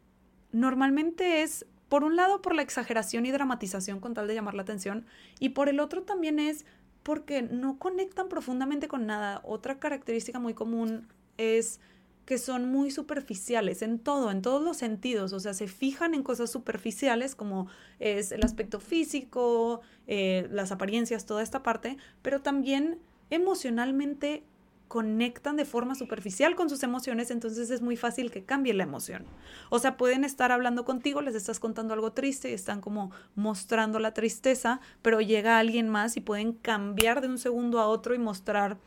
normalmente 0.51 1.43
es 1.43 1.65
por 1.89 2.03
un 2.03 2.15
lado 2.15 2.41
por 2.41 2.55
la 2.55 2.61
exageración 2.61 3.25
y 3.25 3.31
dramatización 3.31 3.99
con 3.99 4.13
tal 4.13 4.27
de 4.27 4.35
llamar 4.35 4.53
la 4.55 4.61
atención 4.61 5.05
y 5.39 5.49
por 5.49 5.69
el 5.69 5.79
otro 5.79 6.03
también 6.03 6.39
es 6.39 6.65
porque 7.03 7.41
no 7.41 7.77
conectan 7.79 8.29
profundamente 8.29 8.87
con 8.87 9.05
nada. 9.05 9.41
Otra 9.43 9.79
característica 9.79 10.39
muy 10.39 10.53
común 10.53 11.07
es 11.37 11.79
que 12.25 12.37
son 12.37 12.71
muy 12.71 12.91
superficiales 12.91 13.81
en 13.81 13.97
todo, 13.97 14.29
en 14.29 14.43
todos 14.43 14.61
los 14.61 14.77
sentidos, 14.77 15.33
o 15.33 15.39
sea, 15.39 15.55
se 15.55 15.67
fijan 15.67 16.13
en 16.13 16.21
cosas 16.21 16.51
superficiales 16.51 17.33
como 17.33 17.67
es 17.97 18.31
el 18.31 18.43
aspecto 18.43 18.79
físico, 18.79 19.81
eh, 20.05 20.47
las 20.51 20.71
apariencias, 20.71 21.25
toda 21.25 21.41
esta 21.41 21.63
parte, 21.63 21.97
pero 22.21 22.41
también 22.41 22.99
emocionalmente 23.31 24.43
conectan 24.89 25.55
de 25.55 25.65
forma 25.65 25.93
superficial 25.93 26.55
con 26.55 26.67
sus 26.67 26.81
emociones, 26.81 27.29
entonces 27.29 27.69
es 27.69 27.81
muy 27.81 27.95
fácil 27.95 28.31
que 28.31 28.43
cambie 28.43 28.73
la 28.73 28.83
emoción. 28.83 29.23
O 29.69 29.77
sea, 29.77 29.97
pueden 29.97 30.25
estar 30.25 30.51
hablando 30.51 30.83
contigo, 30.83 31.21
les 31.21 31.35
estás 31.35 31.59
contando 31.59 31.93
algo 31.93 32.11
triste 32.11 32.49
y 32.49 32.53
están 32.53 32.81
como 32.81 33.11
mostrando 33.35 33.99
la 33.99 34.15
tristeza, 34.15 34.81
pero 35.03 35.21
llega 35.21 35.59
alguien 35.59 35.87
más 35.89 36.17
y 36.17 36.21
pueden 36.21 36.53
cambiar 36.53 37.21
de 37.21 37.27
un 37.29 37.37
segundo 37.37 37.79
a 37.79 37.87
otro 37.87 38.15
y 38.15 38.17
mostrar, 38.17 38.77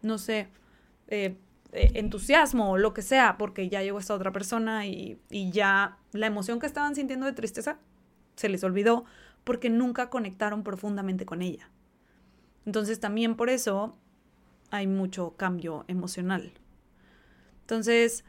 no 0.00 0.16
sé, 0.16 0.48
eh, 1.08 1.36
eh, 1.72 1.90
entusiasmo 1.94 2.70
o 2.70 2.78
lo 2.78 2.94
que 2.94 3.02
sea, 3.02 3.36
porque 3.36 3.68
ya 3.68 3.82
llegó 3.82 3.98
esta 3.98 4.14
otra 4.14 4.30
persona 4.30 4.86
y, 4.86 5.18
y 5.28 5.50
ya 5.50 5.98
la 6.12 6.28
emoción 6.28 6.60
que 6.60 6.66
estaban 6.66 6.94
sintiendo 6.94 7.26
de 7.26 7.32
tristeza 7.32 7.80
se 8.36 8.48
les 8.48 8.62
olvidó 8.62 9.04
porque 9.42 9.70
nunca 9.70 10.08
conectaron 10.08 10.62
profundamente 10.62 11.26
con 11.26 11.42
ella. 11.42 11.68
Entonces 12.64 13.00
también 13.00 13.34
por 13.34 13.50
eso 13.50 13.96
hay 14.70 14.86
mucho 14.86 15.34
cambio 15.36 15.84
emocional. 15.88 16.52
Entonces, 17.62 18.24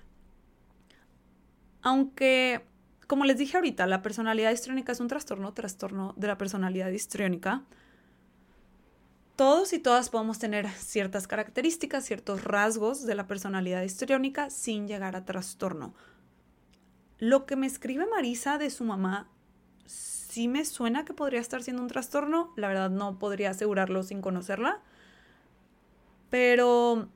aunque, 1.81 2.65
como 3.07 3.25
les 3.25 3.37
dije 3.37 3.57
ahorita, 3.57 3.87
la 3.87 4.01
personalidad 4.01 4.51
histriónica 4.51 4.91
es 4.91 4.99
un 4.99 5.07
trastorno, 5.07 5.53
trastorno 5.53 6.13
de 6.17 6.27
la 6.27 6.37
personalidad 6.37 6.89
histriónica, 6.89 7.63
todos 9.35 9.71
y 9.71 9.79
todas 9.79 10.09
podemos 10.09 10.37
tener 10.37 10.67
ciertas 10.69 11.25
características, 11.25 12.03
ciertos 12.03 12.43
rasgos 12.43 13.05
de 13.05 13.15
la 13.15 13.25
personalidad 13.25 13.83
histriónica 13.83 14.49
sin 14.49 14.85
llegar 14.85 15.15
a 15.15 15.23
trastorno. 15.23 15.93
Lo 17.19 17.45
que 17.45 17.55
me 17.55 17.65
escribe 17.65 18.05
Marisa 18.05 18.57
de 18.57 18.69
su 18.69 18.83
mamá 18.83 19.29
sí 19.85 20.49
me 20.49 20.65
suena 20.65 21.05
que 21.05 21.13
podría 21.13 21.39
estar 21.39 21.63
siendo 21.63 21.81
un 21.81 21.87
trastorno, 21.87 22.51
la 22.57 22.67
verdad 22.67 22.89
no 22.89 23.17
podría 23.17 23.51
asegurarlo 23.51 24.03
sin 24.03 24.21
conocerla, 24.21 24.81
pero 26.29 27.07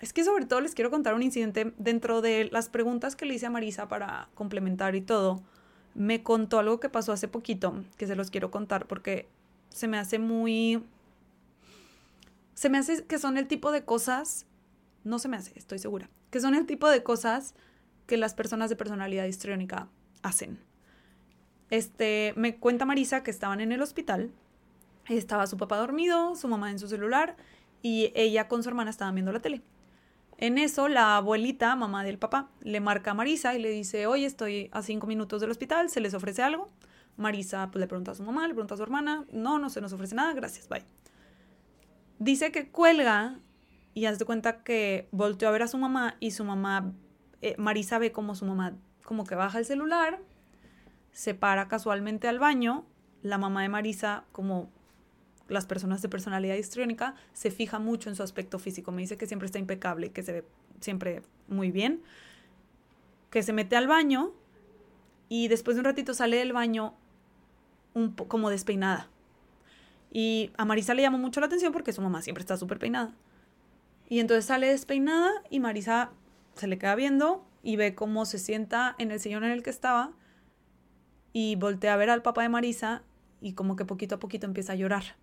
es 0.00 0.12
que 0.12 0.24
sobre 0.24 0.46
todo 0.46 0.60
les 0.60 0.74
quiero 0.74 0.90
contar 0.90 1.14
un 1.14 1.22
incidente 1.22 1.72
dentro 1.78 2.20
de 2.20 2.48
las 2.52 2.68
preguntas 2.68 3.16
que 3.16 3.26
le 3.26 3.34
hice 3.34 3.46
a 3.46 3.50
Marisa 3.50 3.88
para 3.88 4.28
complementar 4.34 4.94
y 4.94 5.00
todo. 5.00 5.42
Me 5.94 6.22
contó 6.22 6.58
algo 6.58 6.78
que 6.78 6.88
pasó 6.88 7.12
hace 7.12 7.26
poquito, 7.26 7.82
que 7.96 8.06
se 8.06 8.14
los 8.14 8.30
quiero 8.30 8.50
contar 8.50 8.86
porque 8.86 9.28
se 9.70 9.88
me 9.88 9.98
hace 9.98 10.18
muy... 10.18 10.84
Se 12.54 12.68
me 12.68 12.78
hace 12.78 13.04
que 13.04 13.18
son 13.18 13.38
el 13.38 13.46
tipo 13.46 13.70
de 13.70 13.84
cosas, 13.84 14.46
no 15.04 15.18
se 15.18 15.28
me 15.28 15.36
hace, 15.36 15.52
estoy 15.56 15.78
segura, 15.78 16.10
que 16.30 16.40
son 16.40 16.54
el 16.54 16.66
tipo 16.66 16.88
de 16.88 17.04
cosas 17.04 17.54
que 18.06 18.16
las 18.16 18.34
personas 18.34 18.68
de 18.68 18.76
personalidad 18.76 19.26
histriónica 19.26 19.88
hacen. 20.22 20.58
Este, 21.70 22.32
me 22.36 22.56
cuenta 22.56 22.84
Marisa 22.84 23.22
que 23.22 23.30
estaban 23.30 23.60
en 23.60 23.70
el 23.70 23.80
hospital, 23.80 24.32
estaba 25.08 25.46
su 25.46 25.56
papá 25.56 25.76
dormido, 25.76 26.34
su 26.34 26.48
mamá 26.48 26.70
en 26.70 26.78
su 26.78 26.88
celular 26.88 27.36
y 27.82 28.12
ella 28.14 28.48
con 28.48 28.62
su 28.62 28.68
hermana 28.68 28.90
estaban 28.90 29.14
viendo 29.14 29.32
la 29.32 29.40
tele. 29.40 29.62
En 30.36 30.56
eso, 30.56 30.88
la 30.88 31.16
abuelita, 31.16 31.74
mamá 31.74 32.04
del 32.04 32.18
papá, 32.18 32.48
le 32.60 32.80
marca 32.80 33.10
a 33.10 33.14
Marisa 33.14 33.54
y 33.54 33.60
le 33.60 33.70
dice, 33.70 34.06
oye, 34.06 34.24
estoy 34.24 34.70
a 34.72 34.82
cinco 34.82 35.06
minutos 35.08 35.40
del 35.40 35.50
hospital, 35.50 35.90
¿se 35.90 36.00
les 36.00 36.14
ofrece 36.14 36.42
algo? 36.42 36.70
Marisa 37.16 37.68
pues, 37.72 37.80
le 37.80 37.88
pregunta 37.88 38.12
a 38.12 38.14
su 38.14 38.22
mamá, 38.22 38.46
le 38.46 38.54
pregunta 38.54 38.74
a 38.74 38.76
su 38.76 38.84
hermana, 38.84 39.24
no, 39.32 39.58
no 39.58 39.68
se 39.68 39.80
nos 39.80 39.92
ofrece 39.92 40.14
nada, 40.14 40.32
gracias, 40.34 40.68
bye. 40.68 40.84
Dice 42.20 42.52
que 42.52 42.70
cuelga 42.70 43.40
y 43.94 44.06
hace 44.06 44.18
de 44.18 44.24
cuenta 44.24 44.62
que 44.62 45.08
volteó 45.10 45.48
a 45.48 45.50
ver 45.52 45.62
a 45.62 45.68
su 45.68 45.76
mamá 45.76 46.16
y 46.20 46.30
su 46.30 46.44
mamá, 46.44 46.92
eh, 47.42 47.56
Marisa 47.58 47.98
ve 47.98 48.12
como 48.12 48.36
su 48.36 48.44
mamá 48.44 48.76
como 49.04 49.24
que 49.24 49.34
baja 49.34 49.58
el 49.58 49.64
celular, 49.64 50.20
se 51.10 51.34
para 51.34 51.66
casualmente 51.66 52.28
al 52.28 52.38
baño, 52.38 52.86
la 53.22 53.38
mamá 53.38 53.62
de 53.62 53.68
Marisa 53.68 54.24
como 54.30 54.70
las 55.48 55.66
personas 55.66 56.02
de 56.02 56.08
personalidad 56.08 56.54
histriónica 56.54 57.14
se 57.32 57.50
fija 57.50 57.78
mucho 57.78 58.08
en 58.08 58.16
su 58.16 58.22
aspecto 58.22 58.58
físico. 58.58 58.92
Me 58.92 59.02
dice 59.02 59.16
que 59.16 59.26
siempre 59.26 59.46
está 59.46 59.58
impecable, 59.58 60.10
que 60.10 60.22
se 60.22 60.32
ve 60.32 60.44
siempre 60.80 61.22
muy 61.48 61.70
bien. 61.70 62.02
Que 63.30 63.42
se 63.42 63.52
mete 63.52 63.76
al 63.76 63.86
baño 63.86 64.32
y 65.28 65.48
después 65.48 65.76
de 65.76 65.80
un 65.80 65.84
ratito 65.84 66.14
sale 66.14 66.36
del 66.36 66.52
baño 66.52 66.94
un 67.94 68.12
como 68.12 68.50
despeinada. 68.50 69.08
Y 70.10 70.50
a 70.56 70.64
Marisa 70.64 70.94
le 70.94 71.02
llamó 71.02 71.18
mucho 71.18 71.40
la 71.40 71.46
atención 71.46 71.72
porque 71.72 71.92
su 71.92 72.00
mamá 72.00 72.22
siempre 72.22 72.42
está 72.42 72.56
súper 72.56 72.78
peinada. 72.78 73.14
Y 74.08 74.20
entonces 74.20 74.46
sale 74.46 74.68
despeinada 74.68 75.30
y 75.50 75.60
Marisa 75.60 76.10
se 76.54 76.66
le 76.66 76.78
queda 76.78 76.94
viendo 76.94 77.44
y 77.62 77.76
ve 77.76 77.94
cómo 77.94 78.24
se 78.24 78.38
sienta 78.38 78.94
en 78.98 79.10
el 79.10 79.20
sillón 79.20 79.44
en 79.44 79.50
el 79.50 79.62
que 79.62 79.70
estaba 79.70 80.12
y 81.32 81.56
voltea 81.56 81.94
a 81.94 81.96
ver 81.96 82.08
al 82.08 82.22
papá 82.22 82.42
de 82.42 82.48
Marisa 82.48 83.02
y 83.40 83.52
como 83.52 83.76
que 83.76 83.84
poquito 83.84 84.14
a 84.14 84.18
poquito 84.18 84.46
empieza 84.46 84.72
a 84.72 84.76
llorar. 84.76 85.16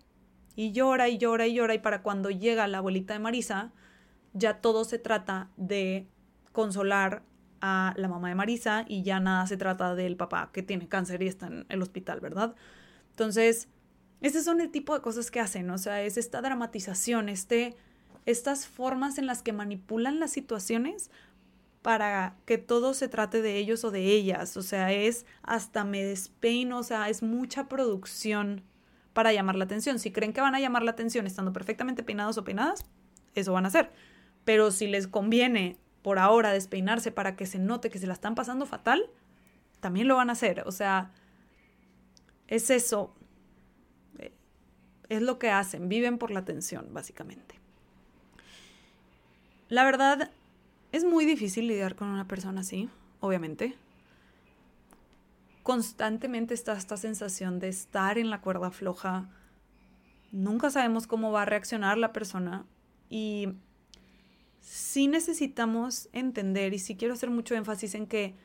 Y 0.56 0.72
llora 0.72 1.08
y 1.08 1.18
llora 1.18 1.46
y 1.46 1.54
llora 1.54 1.74
y 1.74 1.78
para 1.78 2.02
cuando 2.02 2.30
llega 2.30 2.66
la 2.66 2.78
abuelita 2.78 3.12
de 3.12 3.20
Marisa, 3.20 3.72
ya 4.32 4.60
todo 4.60 4.84
se 4.84 4.98
trata 4.98 5.50
de 5.56 6.08
consolar 6.52 7.22
a 7.60 7.94
la 7.96 8.08
mamá 8.08 8.28
de 8.28 8.34
Marisa 8.34 8.84
y 8.88 9.02
ya 9.02 9.20
nada 9.20 9.46
se 9.46 9.56
trata 9.56 9.94
del 9.94 10.16
papá 10.16 10.50
que 10.52 10.62
tiene 10.62 10.88
cáncer 10.88 11.22
y 11.22 11.28
está 11.28 11.46
en 11.46 11.66
el 11.68 11.82
hospital, 11.82 12.20
¿verdad? 12.20 12.54
Entonces, 13.10 13.68
ese 14.20 14.42
son 14.42 14.60
el 14.60 14.70
tipo 14.70 14.94
de 14.94 15.02
cosas 15.02 15.30
que 15.30 15.40
hacen, 15.40 15.70
o 15.70 15.78
sea, 15.78 16.02
es 16.02 16.16
esta 16.16 16.40
dramatización, 16.40 17.28
este, 17.28 17.76
estas 18.24 18.66
formas 18.66 19.18
en 19.18 19.26
las 19.26 19.42
que 19.42 19.52
manipulan 19.52 20.20
las 20.20 20.32
situaciones 20.32 21.10
para 21.82 22.36
que 22.46 22.58
todo 22.58 22.94
se 22.94 23.08
trate 23.08 23.42
de 23.42 23.58
ellos 23.58 23.84
o 23.84 23.90
de 23.90 24.04
ellas, 24.06 24.56
o 24.56 24.62
sea, 24.62 24.92
es 24.92 25.26
hasta 25.42 25.84
me 25.84 26.02
despeino, 26.02 26.78
o 26.78 26.82
sea, 26.82 27.08
es 27.08 27.22
mucha 27.22 27.68
producción 27.68 28.64
para 29.16 29.32
llamar 29.32 29.56
la 29.56 29.64
atención. 29.64 29.98
Si 29.98 30.12
creen 30.12 30.34
que 30.34 30.42
van 30.42 30.54
a 30.54 30.60
llamar 30.60 30.82
la 30.82 30.90
atención 30.90 31.26
estando 31.26 31.50
perfectamente 31.50 32.02
peinados 32.02 32.36
o 32.36 32.44
peinadas, 32.44 32.84
eso 33.34 33.54
van 33.54 33.64
a 33.64 33.68
hacer. 33.68 33.90
Pero 34.44 34.70
si 34.70 34.86
les 34.86 35.08
conviene 35.08 35.78
por 36.02 36.18
ahora 36.18 36.52
despeinarse 36.52 37.12
para 37.12 37.34
que 37.34 37.46
se 37.46 37.58
note 37.58 37.88
que 37.88 37.98
se 37.98 38.06
la 38.06 38.12
están 38.12 38.34
pasando 38.34 38.66
fatal, 38.66 39.08
también 39.80 40.06
lo 40.06 40.16
van 40.16 40.28
a 40.28 40.34
hacer. 40.34 40.64
O 40.66 40.70
sea, 40.70 41.12
es 42.46 42.68
eso. 42.68 43.14
Es 45.08 45.22
lo 45.22 45.38
que 45.38 45.50
hacen. 45.50 45.88
Viven 45.88 46.18
por 46.18 46.30
la 46.30 46.40
atención, 46.40 46.88
básicamente. 46.92 47.54
La 49.70 49.82
verdad, 49.86 50.30
es 50.92 51.04
muy 51.04 51.24
difícil 51.24 51.68
lidiar 51.68 51.94
con 51.94 52.08
una 52.08 52.28
persona 52.28 52.60
así, 52.60 52.90
obviamente 53.20 53.76
constantemente 55.66 56.54
está 56.54 56.74
esta 56.74 56.96
sensación 56.96 57.58
de 57.58 57.66
estar 57.66 58.18
en 58.18 58.30
la 58.30 58.40
cuerda 58.40 58.70
floja. 58.70 59.28
Nunca 60.30 60.70
sabemos 60.70 61.08
cómo 61.08 61.32
va 61.32 61.42
a 61.42 61.44
reaccionar 61.44 61.98
la 61.98 62.12
persona 62.12 62.64
y 63.10 63.48
sí 64.60 65.08
necesitamos 65.08 66.08
entender 66.12 66.72
y 66.72 66.78
sí 66.78 66.94
quiero 66.96 67.14
hacer 67.14 67.30
mucho 67.30 67.56
énfasis 67.56 67.96
en 67.96 68.06
que 68.06 68.36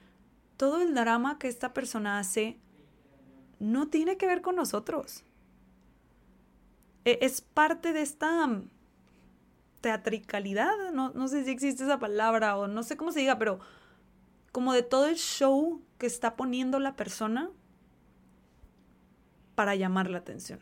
todo 0.57 0.81
el 0.81 0.95
drama 0.95 1.37
que 1.37 1.47
esta 1.47 1.75
persona 1.75 2.17
hace 2.17 2.57
no 3.59 3.87
tiene 3.89 4.17
que 4.17 4.25
ver 4.25 4.41
con 4.41 4.55
nosotros. 4.55 5.23
E, 7.05 7.19
es 7.21 7.41
parte 7.41 7.93
de 7.93 8.01
esta 8.01 8.63
teatricalidad, 9.81 10.91
no, 10.91 11.11
no 11.11 11.27
sé 11.27 11.45
si 11.45 11.51
existe 11.51 11.83
esa 11.83 11.99
palabra 11.99 12.57
o 12.57 12.65
no 12.65 12.81
sé 12.81 12.97
cómo 12.97 13.11
se 13.11 13.19
diga, 13.19 13.37
pero 13.37 13.59
como 14.51 14.73
de 14.73 14.81
todo 14.81 15.05
el 15.05 15.17
show 15.17 15.83
que 16.01 16.07
está 16.07 16.35
poniendo 16.35 16.79
la 16.79 16.95
persona 16.95 17.51
para 19.53 19.75
llamar 19.75 20.09
la 20.09 20.17
atención. 20.17 20.57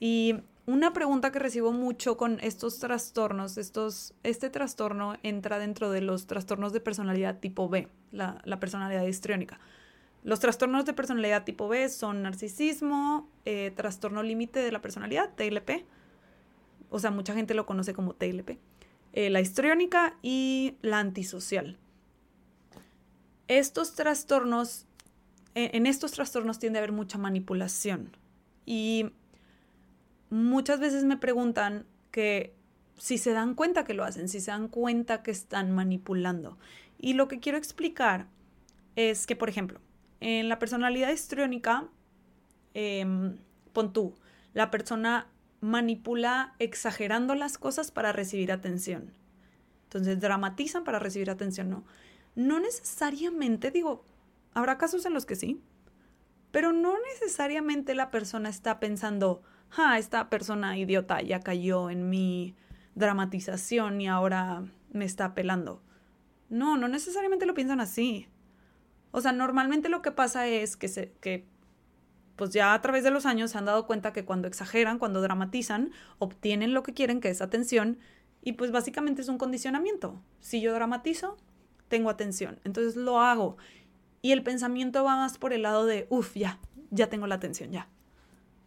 Y 0.00 0.34
una 0.66 0.92
pregunta 0.92 1.30
que 1.30 1.38
recibo 1.38 1.70
mucho 1.70 2.16
con 2.16 2.40
estos 2.40 2.80
trastornos, 2.80 3.56
estos, 3.56 4.12
este 4.24 4.50
trastorno 4.50 5.14
entra 5.22 5.60
dentro 5.60 5.92
de 5.92 6.00
los 6.00 6.26
trastornos 6.26 6.72
de 6.72 6.80
personalidad 6.80 7.38
tipo 7.38 7.68
B, 7.68 7.86
la, 8.10 8.42
personalidad 8.58 9.04
histriónica. 9.04 9.60
Los 10.24 10.40
trastornos 10.40 10.86
de 10.86 10.92
personalidad 10.92 11.44
tipo 11.44 11.68
B 11.68 11.88
son 11.88 12.22
narcisismo, 12.22 13.28
eh, 13.44 13.72
trastorno 13.76 14.24
límite 14.24 14.58
de 14.58 14.72
la 14.72 14.82
personalidad, 14.82 15.30
TLP, 15.36 15.86
o 16.90 16.98
sea, 16.98 17.12
mucha 17.12 17.32
gente 17.32 17.54
lo 17.54 17.64
conoce 17.64 17.94
como 17.94 18.14
TLP, 18.14 18.58
eh, 19.12 19.30
la 19.30 19.40
histriónica 19.40 20.16
y 20.20 20.78
la 20.82 20.98
antisocial. 20.98 21.78
Estos 23.58 23.94
trastornos, 23.94 24.86
en 25.54 25.86
estos 25.86 26.10
trastornos 26.10 26.58
tiende 26.58 26.78
a 26.78 26.80
haber 26.80 26.90
mucha 26.90 27.18
manipulación 27.18 28.16
y 28.66 29.12
muchas 30.28 30.80
veces 30.80 31.04
me 31.04 31.16
preguntan 31.16 31.86
que 32.10 32.52
si 32.98 33.16
se 33.16 33.32
dan 33.32 33.54
cuenta 33.54 33.84
que 33.84 33.94
lo 33.94 34.02
hacen, 34.02 34.28
si 34.28 34.40
se 34.40 34.50
dan 34.50 34.66
cuenta 34.66 35.22
que 35.22 35.30
están 35.30 35.70
manipulando. 35.70 36.58
Y 36.98 37.12
lo 37.12 37.28
que 37.28 37.38
quiero 37.38 37.56
explicar 37.56 38.26
es 38.96 39.24
que, 39.24 39.36
por 39.36 39.48
ejemplo, 39.48 39.80
en 40.18 40.48
la 40.48 40.58
personalidad 40.58 41.10
histriónica, 41.10 41.88
eh, 42.74 43.36
pon 43.72 43.92
tú, 43.92 44.16
la 44.52 44.72
persona 44.72 45.28
manipula 45.60 46.54
exagerando 46.58 47.36
las 47.36 47.56
cosas 47.56 47.92
para 47.92 48.10
recibir 48.10 48.50
atención. 48.50 49.12
Entonces 49.84 50.18
dramatizan 50.18 50.82
para 50.82 50.98
recibir 50.98 51.30
atención, 51.30 51.70
¿no? 51.70 51.84
No 52.34 52.60
necesariamente, 52.60 53.70
digo, 53.70 54.04
habrá 54.52 54.78
casos 54.78 55.06
en 55.06 55.14
los 55.14 55.26
que 55.26 55.36
sí, 55.36 55.60
pero 56.50 56.72
no 56.72 56.94
necesariamente 57.12 57.94
la 57.94 58.10
persona 58.10 58.48
está 58.48 58.80
pensando, 58.80 59.42
ah, 59.76 59.98
esta 59.98 60.30
persona 60.30 60.78
idiota 60.78 61.20
ya 61.20 61.40
cayó 61.40 61.90
en 61.90 62.08
mi 62.08 62.54
dramatización 62.94 64.00
y 64.00 64.08
ahora 64.08 64.64
me 64.92 65.04
está 65.04 65.26
apelando. 65.26 65.82
No, 66.48 66.76
no 66.76 66.88
necesariamente 66.88 67.46
lo 67.46 67.54
piensan 67.54 67.80
así. 67.80 68.28
O 69.10 69.20
sea, 69.20 69.32
normalmente 69.32 69.88
lo 69.88 70.02
que 70.02 70.12
pasa 70.12 70.46
es 70.46 70.76
que, 70.76 70.88
se, 70.88 71.12
que 71.20 71.46
pues 72.36 72.50
ya 72.50 72.74
a 72.74 72.80
través 72.80 73.04
de 73.04 73.10
los 73.10 73.26
años 73.26 73.52
se 73.52 73.58
han 73.58 73.64
dado 73.64 73.86
cuenta 73.86 74.12
que 74.12 74.24
cuando 74.24 74.48
exageran, 74.48 74.98
cuando 74.98 75.20
dramatizan, 75.22 75.92
obtienen 76.18 76.74
lo 76.74 76.82
que 76.82 76.94
quieren, 76.94 77.20
que 77.20 77.30
es 77.30 77.42
atención, 77.42 77.98
y 78.42 78.52
pues 78.52 78.70
básicamente 78.70 79.22
es 79.22 79.28
un 79.28 79.38
condicionamiento. 79.38 80.20
Si 80.40 80.60
yo 80.60 80.74
dramatizo, 80.74 81.36
tengo 81.94 82.10
atención, 82.10 82.58
entonces 82.64 82.96
lo 82.96 83.20
hago. 83.20 83.56
Y 84.20 84.32
el 84.32 84.42
pensamiento 84.42 85.04
va 85.04 85.14
más 85.14 85.38
por 85.38 85.52
el 85.52 85.62
lado 85.62 85.86
de, 85.86 86.08
uff, 86.10 86.34
ya, 86.34 86.58
ya 86.90 87.08
tengo 87.08 87.28
la 87.28 87.36
atención, 87.36 87.70
ya. 87.70 87.88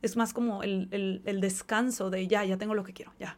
Es 0.01 0.15
más 0.15 0.31
como 0.31 0.63
el, 0.63 0.87
el, 1.25 1.41
descanso 1.41 2.09
de, 2.09 2.25
ya, 2.25 2.45
ya 2.45 2.57
tengo 2.57 2.73
lo 2.73 2.85
que 2.85 2.93
quiero, 2.93 3.11
ya 3.19 3.37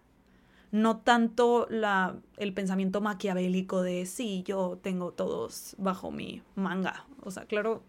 no 0.71 0.97
tanto 0.97 1.65
la, 1.71 2.15
el 2.37 2.53
pensamiento 2.53 3.01
maquiavélico 3.01 3.81
de 3.81 4.05
sí, 4.05 4.43
yo 4.43 4.77
tengo 4.83 5.11
todos 5.13 5.75
bajo 5.79 6.11
mi 6.11 6.43
manga. 6.53 7.07
O 7.23 7.31
sea, 7.31 7.45
claro, 7.45 7.81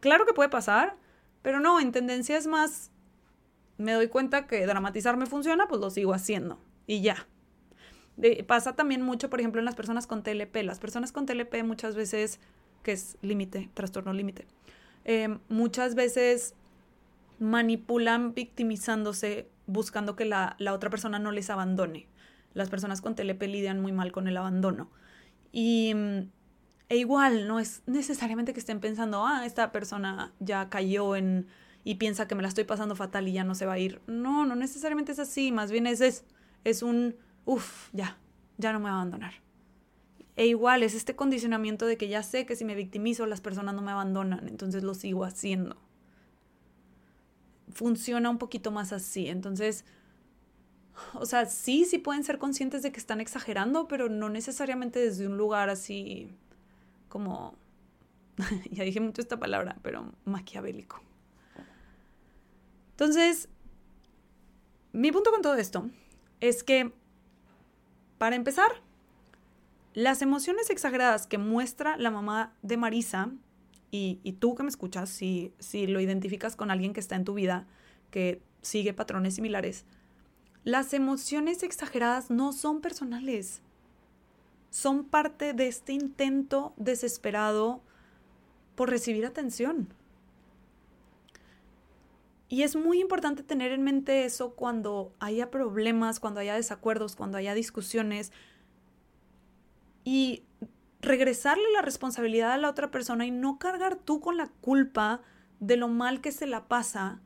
claro 0.00 0.26
que 0.26 0.34
puede 0.34 0.48
pasar, 0.48 0.96
pero 1.40 1.60
no, 1.60 1.78
en 1.78 1.92
tendencia 1.92 2.36
es 2.36 2.48
más, 2.48 2.90
me 3.78 3.92
doy 3.92 4.08
cuenta 4.08 4.48
que 4.48 4.66
dramatizar 4.66 5.16
me 5.16 5.26
funciona, 5.26 5.68
pues 5.68 5.80
lo 5.80 5.90
sigo 5.90 6.12
haciendo 6.12 6.58
y 6.88 7.00
ya. 7.00 7.28
Pasa 8.46 8.74
también 8.74 9.02
mucho, 9.02 9.30
por 9.30 9.40
ejemplo, 9.40 9.60
en 9.60 9.64
las 9.64 9.74
personas 9.74 10.06
con 10.06 10.22
TLP. 10.22 10.62
Las 10.64 10.78
personas 10.78 11.12
con 11.12 11.26
TLP 11.26 11.62
muchas 11.64 11.94
veces, 11.94 12.40
que 12.82 12.92
es 12.92 13.16
límite, 13.22 13.70
trastorno 13.74 14.12
límite, 14.12 14.46
eh, 15.04 15.38
muchas 15.48 15.94
veces 15.94 16.54
manipulan 17.38 18.34
victimizándose 18.34 19.48
buscando 19.66 20.16
que 20.16 20.24
la, 20.24 20.56
otra 20.70 20.90
persona 20.90 21.18
no 21.18 21.32
les 21.32 21.50
abandone. 21.50 22.06
Las 22.54 22.68
personas 22.68 23.00
con 23.00 23.14
TLP 23.14 23.42
lidian 23.42 23.80
muy 23.80 23.92
mal 23.92 24.12
con 24.12 24.28
el 24.28 24.36
abandono. 24.36 24.90
Y 25.52 25.94
e 26.88 26.96
igual, 26.96 27.46
no 27.46 27.60
es 27.60 27.82
necesariamente 27.86 28.52
que 28.52 28.60
estén 28.60 28.80
pensando, 28.80 29.24
ah, 29.24 29.46
esta 29.46 29.70
persona 29.70 30.32
ya 30.40 30.68
cayó 30.68 31.14
en 31.14 31.46
y 31.84 31.94
piensa 31.94 32.28
que 32.28 32.34
me 32.34 32.42
la 32.42 32.48
estoy 32.48 32.64
pasando 32.64 32.94
fatal 32.94 33.26
y 33.28 33.32
ya 33.32 33.44
no 33.44 33.54
se 33.54 33.64
va 33.64 33.74
a 33.74 33.78
ir. 33.78 34.00
No, 34.06 34.44
no 34.44 34.54
necesariamente 34.56 35.12
es 35.12 35.18
así, 35.18 35.52
más 35.52 35.70
bien 35.70 35.86
es, 35.86 36.00
es, 36.00 36.24
es 36.64 36.82
un, 36.82 37.16
uff, 37.44 37.90
ya, 37.92 38.18
ya 38.58 38.72
no 38.72 38.80
me 38.80 38.84
va 38.84 38.90
a 38.90 38.94
abandonar. 39.02 39.34
E 40.36 40.46
igual 40.46 40.82
es 40.82 40.94
este 40.94 41.16
condicionamiento 41.16 41.86
de 41.86 41.96
que 41.96 42.08
ya 42.08 42.22
sé 42.22 42.46
que 42.46 42.56
si 42.56 42.64
me 42.64 42.74
victimizo 42.74 43.26
las 43.26 43.40
personas 43.40 43.74
no 43.74 43.82
me 43.82 43.92
abandonan, 43.92 44.48
entonces 44.48 44.82
lo 44.82 44.94
sigo 44.94 45.24
haciendo 45.24 45.76
funciona 47.72 48.30
un 48.30 48.38
poquito 48.38 48.70
más 48.70 48.92
así. 48.92 49.28
Entonces, 49.28 49.84
o 51.14 51.26
sea, 51.26 51.46
sí, 51.46 51.84
sí 51.84 51.98
pueden 51.98 52.24
ser 52.24 52.38
conscientes 52.38 52.82
de 52.82 52.92
que 52.92 53.00
están 53.00 53.20
exagerando, 53.20 53.88
pero 53.88 54.08
no 54.08 54.28
necesariamente 54.28 54.98
desde 54.98 55.26
un 55.26 55.36
lugar 55.36 55.70
así 55.70 56.30
como, 57.08 57.54
ya 58.70 58.84
dije 58.84 59.00
mucho 59.00 59.20
esta 59.22 59.38
palabra, 59.38 59.78
pero 59.82 60.12
maquiavélico. 60.24 61.02
Entonces, 62.92 63.48
mi 64.92 65.10
punto 65.10 65.30
con 65.30 65.42
todo 65.42 65.54
esto 65.54 65.88
es 66.40 66.62
que, 66.62 66.92
para 68.20 68.36
empezar, 68.36 68.70
las 69.94 70.20
emociones 70.20 70.68
exageradas 70.68 71.26
que 71.26 71.38
muestra 71.38 71.96
la 71.96 72.10
mamá 72.10 72.52
de 72.60 72.76
Marisa 72.76 73.30
y, 73.90 74.16
tú 74.38 74.54
que 74.54 74.62
me 74.62 74.68
escuchas, 74.68 75.08
si, 75.08 75.54
si 75.58 75.86
lo 75.86 76.00
identificas 76.00 76.54
con 76.54 76.70
alguien 76.70 76.92
que 76.92 77.00
está 77.00 77.16
en 77.16 77.24
tu 77.24 77.32
vida, 77.32 77.66
que 78.10 78.42
sigue 78.60 78.92
patrones 78.92 79.36
similares, 79.36 79.86
las 80.64 80.92
emociones 80.92 81.62
exageradas 81.62 82.28
no 82.28 82.52
son 82.52 82.82
personales. 82.82 83.62
Son 84.68 85.04
parte 85.04 85.54
de 85.54 85.68
este 85.68 85.94
intento 85.94 86.74
desesperado 86.76 87.80
por 88.74 88.90
recibir 88.90 89.24
atención. 89.24 89.94
Y 92.52 92.64
es 92.64 92.74
muy 92.74 93.00
importante 93.00 93.44
tener 93.44 93.70
en 93.70 93.84
mente 93.84 94.24
eso 94.24 94.56
cuando 94.56 95.14
haya 95.20 95.52
problemas, 95.52 96.18
cuando 96.18 96.40
haya 96.40 96.56
desacuerdos, 96.56 97.14
cuando 97.14 97.38
haya 97.38 97.54
discusiones. 97.54 98.32
Y 100.02 100.42
regresarle 101.00 101.62
la 101.72 101.80
responsabilidad 101.80 102.50
a 102.50 102.58
la 102.58 102.68
otra 102.68 102.90
persona 102.90 103.24
y 103.24 103.30
no 103.30 103.60
cargar 103.60 103.94
tú 103.94 104.20
con 104.20 104.36
la 104.36 104.48
culpa 104.48 105.22
de 105.60 105.76
lo 105.76 105.86
mal 105.86 106.20
que 106.20 106.32
se 106.32 106.48
la 106.48 106.66
pasa 106.66 107.20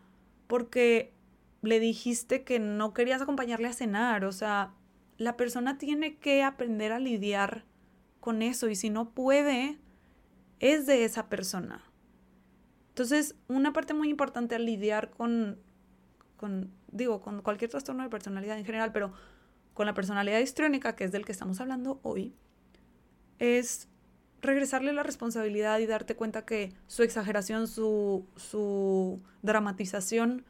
porque 0.46 1.14
le 1.62 1.80
dijiste 1.80 2.44
que 2.44 2.58
no 2.58 2.92
querías 2.92 3.22
acompañarle 3.22 3.68
a 3.68 3.72
cenar. 3.72 4.26
O 4.26 4.32
sea, 4.32 4.74
la 5.16 5.38
persona 5.38 5.78
tiene 5.78 6.18
que 6.18 6.42
aprender 6.42 6.92
a 6.92 6.98
lidiar 6.98 7.64
con 8.20 8.42
eso 8.42 8.68
y 8.68 8.76
si 8.76 8.90
no 8.90 9.08
puede, 9.08 9.78
es 10.60 10.84
de 10.84 11.04
esa 11.04 11.30
persona. 11.30 11.82
Entonces, 12.94 13.35
una 13.48 13.72
parte 13.72 13.92
muy 13.92 14.09
importante 14.09 14.54
al 14.54 14.66
lidiar 14.66 15.11
con, 15.11 15.59
con, 16.37 16.70
digo, 16.92 17.20
con 17.20 17.42
cualquier 17.42 17.68
trastorno 17.68 18.04
de 18.04 18.09
personalidad 18.09 18.57
en 18.57 18.64
general, 18.64 18.92
pero 18.92 19.12
con 19.74 19.87
la 19.87 19.94
personalidad 19.94 20.38
histriónica, 20.38 20.94
que 20.94 21.02
es 21.02 21.11
del 21.11 21.24
que 21.24 21.33
estamos 21.33 21.61
hablando 21.61 21.98
hoy, 22.04 22.33
es 23.40 23.88
regresarle 24.42 24.92
la 24.92 25.02
responsabilidad 25.02 25.80
y 25.80 25.87
darte 25.87 26.14
cuenta 26.14 26.44
que 26.44 26.72
su 26.87 27.02
exageración, 27.02 27.66
su, 27.66 28.26
su 28.37 29.20
dramatización, 29.42 30.44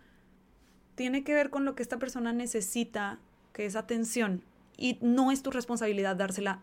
tiene 0.97 1.25
que 1.25 1.33
ver 1.33 1.49
con 1.49 1.65
lo 1.65 1.75
que 1.75 1.83
esta 1.83 1.99
persona 1.99 2.35
necesita, 2.35 3.21
que 3.55 3.65
es 3.65 3.75
atención. 3.75 4.43
Y 4.77 4.99
no 5.01 5.33
es 5.33 5.43
tu 5.43 5.51
responsabilidad 5.51 6.15
dársela 6.15 6.61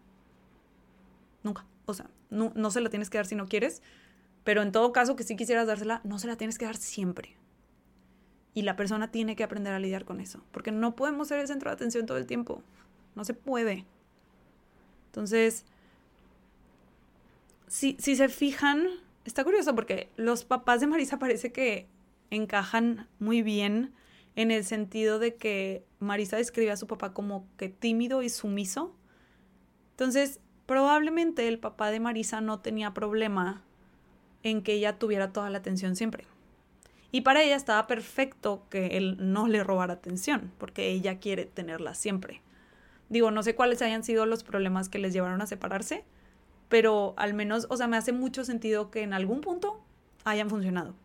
nunca. 1.41 1.65
O 1.87 1.95
sea, 1.95 2.07
no, 2.29 2.51
no 2.53 2.69
se 2.69 2.81
la 2.81 2.91
tienes 2.91 3.09
que 3.09 3.17
dar 3.17 3.25
si 3.25 3.33
no 3.33 3.47
quieres, 3.47 3.81
pero 4.43 4.61
en 4.61 4.71
todo 4.71 4.91
caso 4.91 5.15
que 5.15 5.23
si 5.23 5.35
quisieras 5.35 5.67
dársela, 5.67 6.01
no 6.03 6.19
se 6.19 6.27
la 6.27 6.35
tienes 6.35 6.57
que 6.57 6.65
dar 6.65 6.77
siempre. 6.77 7.37
Y 8.53 8.63
la 8.63 8.75
persona 8.75 9.11
tiene 9.11 9.35
que 9.35 9.43
aprender 9.43 9.73
a 9.73 9.79
lidiar 9.79 10.05
con 10.05 10.19
eso, 10.19 10.43
porque 10.51 10.71
no 10.71 10.95
podemos 10.95 11.27
ser 11.27 11.39
el 11.39 11.47
centro 11.47 11.69
de 11.69 11.75
atención 11.75 12.05
todo 12.05 12.17
el 12.17 12.25
tiempo. 12.25 12.63
No 13.15 13.23
se 13.23 13.33
puede. 13.33 13.85
Entonces, 15.07 15.65
si, 17.67 17.95
se 17.97 18.27
fijan, 18.27 18.87
está 19.25 19.43
curioso 19.43 19.75
porque 19.75 20.09
los 20.17 20.43
papás 20.43 20.81
de 20.81 20.87
Marisa 20.87 21.19
parece 21.19 21.51
que 21.51 21.87
encajan 22.29 23.07
muy 23.19 23.41
bien 23.41 23.93
en 24.35 24.51
el 24.51 24.65
sentido 24.65 25.19
de 25.19 25.35
que 25.35 25.85
Marisa 25.99 26.37
describe 26.37 26.71
a 26.71 26.77
su 26.77 26.87
papá 26.87 27.13
como 27.13 27.47
que 27.57 27.69
tímido 27.69 28.23
y 28.23 28.29
sumiso. 28.29 28.95
Entonces, 29.91 30.39
probablemente 30.65 31.47
el 31.47 31.59
papá 31.59 31.91
de 31.91 31.99
Marisa 31.99 32.41
no 32.41 32.59
tenía 32.59 32.93
problema 32.93 33.63
en 34.43 34.61
que 34.61 34.73
ella 34.73 34.97
tuviera 34.97 35.31
toda 35.31 35.49
la 35.49 35.59
atención 35.59 35.95
siempre. 35.95 36.25
Y 37.11 37.21
para 37.21 37.43
ella 37.43 37.55
estaba 37.55 37.87
perfecto 37.87 38.63
que 38.69 38.97
él 38.97 39.17
no 39.19 39.47
le 39.47 39.63
robara 39.63 39.93
atención, 39.93 40.51
porque 40.57 40.89
ella 40.89 41.19
quiere 41.19 41.45
tenerla 41.45 41.93
siempre. 41.93 42.41
Digo, 43.09 43.31
no 43.31 43.43
sé 43.43 43.55
cuáles 43.55 43.81
hayan 43.81 44.03
sido 44.03 44.25
los 44.25 44.43
problemas 44.43 44.87
que 44.87 44.99
les 44.99 45.11
llevaron 45.11 45.41
a 45.41 45.45
separarse, 45.45 46.05
pero 46.69 47.13
al 47.17 47.33
menos, 47.33 47.67
o 47.69 47.75
sea, 47.75 47.87
me 47.87 47.97
hace 47.97 48.13
mucho 48.13 48.45
sentido 48.45 48.89
que 48.89 49.01
en 49.01 49.11
algún 49.11 49.41
punto 49.41 49.83
hayan 50.23 50.49
funcionado. 50.49 50.95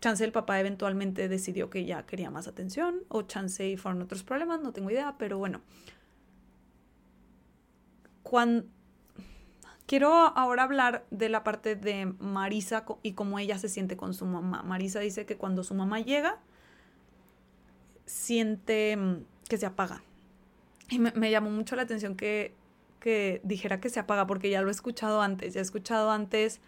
Chance 0.00 0.24
el 0.24 0.30
papá 0.32 0.60
eventualmente 0.60 1.28
decidió 1.28 1.70
que 1.70 1.84
ya 1.84 2.06
quería 2.06 2.30
más 2.30 2.46
atención 2.46 3.02
o 3.08 3.22
chance 3.22 3.68
y 3.68 3.76
fueron 3.76 4.02
otros 4.02 4.22
problemas, 4.22 4.60
no 4.60 4.72
tengo 4.72 4.90
idea, 4.90 5.16
pero 5.18 5.38
bueno. 5.38 5.60
Cuando, 8.22 8.66
quiero 9.92 10.08
ahora 10.10 10.62
hablar 10.62 11.04
de 11.10 11.28
la 11.28 11.44
parte 11.44 11.76
de 11.76 12.06
Marisa 12.18 12.86
y 13.02 13.12
cómo 13.12 13.38
ella 13.38 13.58
se 13.58 13.68
siente 13.68 13.94
con 13.94 14.14
su 14.14 14.24
mamá. 14.24 14.62
Marisa 14.62 15.00
dice 15.00 15.26
que 15.26 15.36
cuando 15.36 15.64
su 15.64 15.74
mamá 15.74 16.00
llega, 16.00 16.38
siente 18.06 18.96
mm, 18.96 19.16
que 19.50 19.58
se 19.58 19.66
apaga. 19.66 20.02
Y 20.88 20.98
me, 20.98 21.30
llamó 21.30 21.50
mucho 21.50 21.76
la 21.76 21.82
atención 21.82 22.16
que, 22.16 22.54
que 23.00 23.42
dijera 23.44 23.80
que 23.80 23.90
se 23.90 24.00
apaga, 24.00 24.26
porque 24.26 24.48
ya 24.48 24.62
lo 24.62 24.68
he 24.68 24.70
escuchado 24.70 25.20
antes. 25.20 25.52
Ya 25.52 25.60
he 25.60 25.62
escuchado 25.62 26.10
antes 26.10 26.62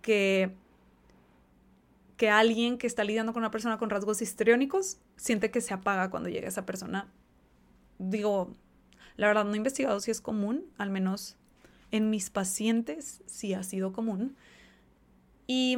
que 0.00 0.50
que 2.16 2.30
alguien 2.30 2.78
que 2.78 2.86
está 2.86 3.04
lidiando 3.04 3.34
con 3.34 3.42
una 3.42 3.50
persona 3.50 3.76
con 3.76 3.90
rasgos 3.90 4.22
histriónicos 4.22 4.98
siente 5.16 5.50
que 5.50 5.60
se 5.60 5.74
apaga 5.74 6.08
cuando 6.08 6.30
llega 6.30 6.48
esa 6.48 6.64
persona. 6.64 7.12
Digo, 7.98 8.54
la 9.16 9.26
verdad 9.26 9.44
no 9.44 9.52
he 9.52 9.58
investigado 9.58 10.00
si 10.00 10.10
es 10.10 10.22
común, 10.22 10.64
al 10.78 10.88
menos 10.88 11.36
en 11.90 12.10
mis 12.10 12.30
pacientes 12.30 13.22
sí 13.26 13.54
ha 13.54 13.62
sido 13.62 13.92
común. 13.92 14.36
Y 15.46 15.76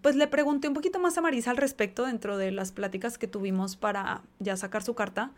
pues 0.00 0.16
le 0.16 0.26
pregunté 0.26 0.68
un 0.68 0.74
poquito 0.74 0.98
más 0.98 1.18
a 1.18 1.20
Marisa 1.20 1.50
al 1.50 1.56
respecto 1.56 2.06
dentro 2.06 2.36
de 2.36 2.50
las 2.52 2.72
pláticas 2.72 3.18
que 3.18 3.26
tuvimos 3.26 3.76
para 3.76 4.22
ya 4.38 4.56
sacar 4.56 4.82
su 4.82 4.94
carta. 4.94 5.32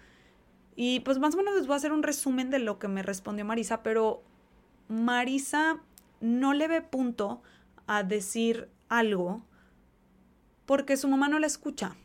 Y 0.76 1.00
pues 1.00 1.18
más 1.18 1.34
o 1.34 1.38
menos 1.38 1.54
les 1.54 1.66
voy 1.66 1.74
a 1.74 1.76
hacer 1.76 1.92
un 1.92 2.02
resumen 2.02 2.50
de 2.50 2.58
lo 2.58 2.78
que 2.78 2.88
me 2.88 3.02
respondió 3.02 3.44
Marisa, 3.44 3.82
pero 3.82 4.22
Marisa 4.88 5.80
no 6.20 6.52
le 6.54 6.68
ve 6.68 6.82
punto 6.82 7.42
a 7.86 8.02
decir 8.02 8.68
algo 8.88 9.44
porque 10.66 10.96
su 10.96 11.08
mamá 11.08 11.28
no 11.28 11.38
la 11.38 11.46
escucha. 11.46 11.96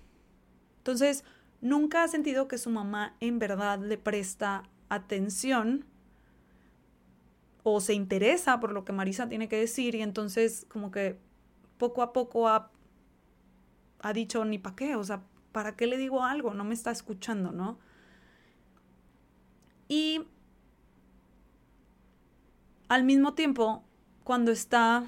Entonces, 0.77 1.23
nunca 1.65 2.04
ha 2.04 2.08
sentido 2.08 2.47
que 2.47 2.60
su 2.60 2.69
mamá 2.69 3.15
en 3.19 3.39
verdad 3.39 3.80
le 3.80 3.97
presta 3.97 4.69
atención 4.88 5.84
o 7.63 7.82
se 7.82 7.95
interesa 7.95 8.60
por 8.60 8.71
lo 8.71 8.86
que 8.86 8.93
Marisa 8.93 9.28
tiene 9.28 9.49
que 9.49 9.58
decir 9.58 9.95
y 9.95 10.04
entonces 10.04 10.67
como 10.69 10.91
que 10.91 11.17
poco 11.80 12.04
a 12.04 12.13
poco 12.13 12.47
ha, 12.47 12.69
ha 13.99 14.13
dicho 14.13 14.45
ni 14.45 14.60
para 14.60 14.75
qué, 14.75 14.95
o 14.95 15.04
sea, 15.04 15.23
¿para 15.51 15.75
qué 15.75 15.88
le 15.88 15.97
digo 15.97 16.23
algo? 16.23 16.54
No 16.54 16.63
me 16.63 16.75
está 16.75 16.91
escuchando, 16.91 17.51
¿no? 17.51 17.80
Y 19.88 20.21
al 22.89 23.04
mismo 23.04 23.34
tiempo, 23.34 23.84
cuando 24.23 24.51
está 24.51 25.04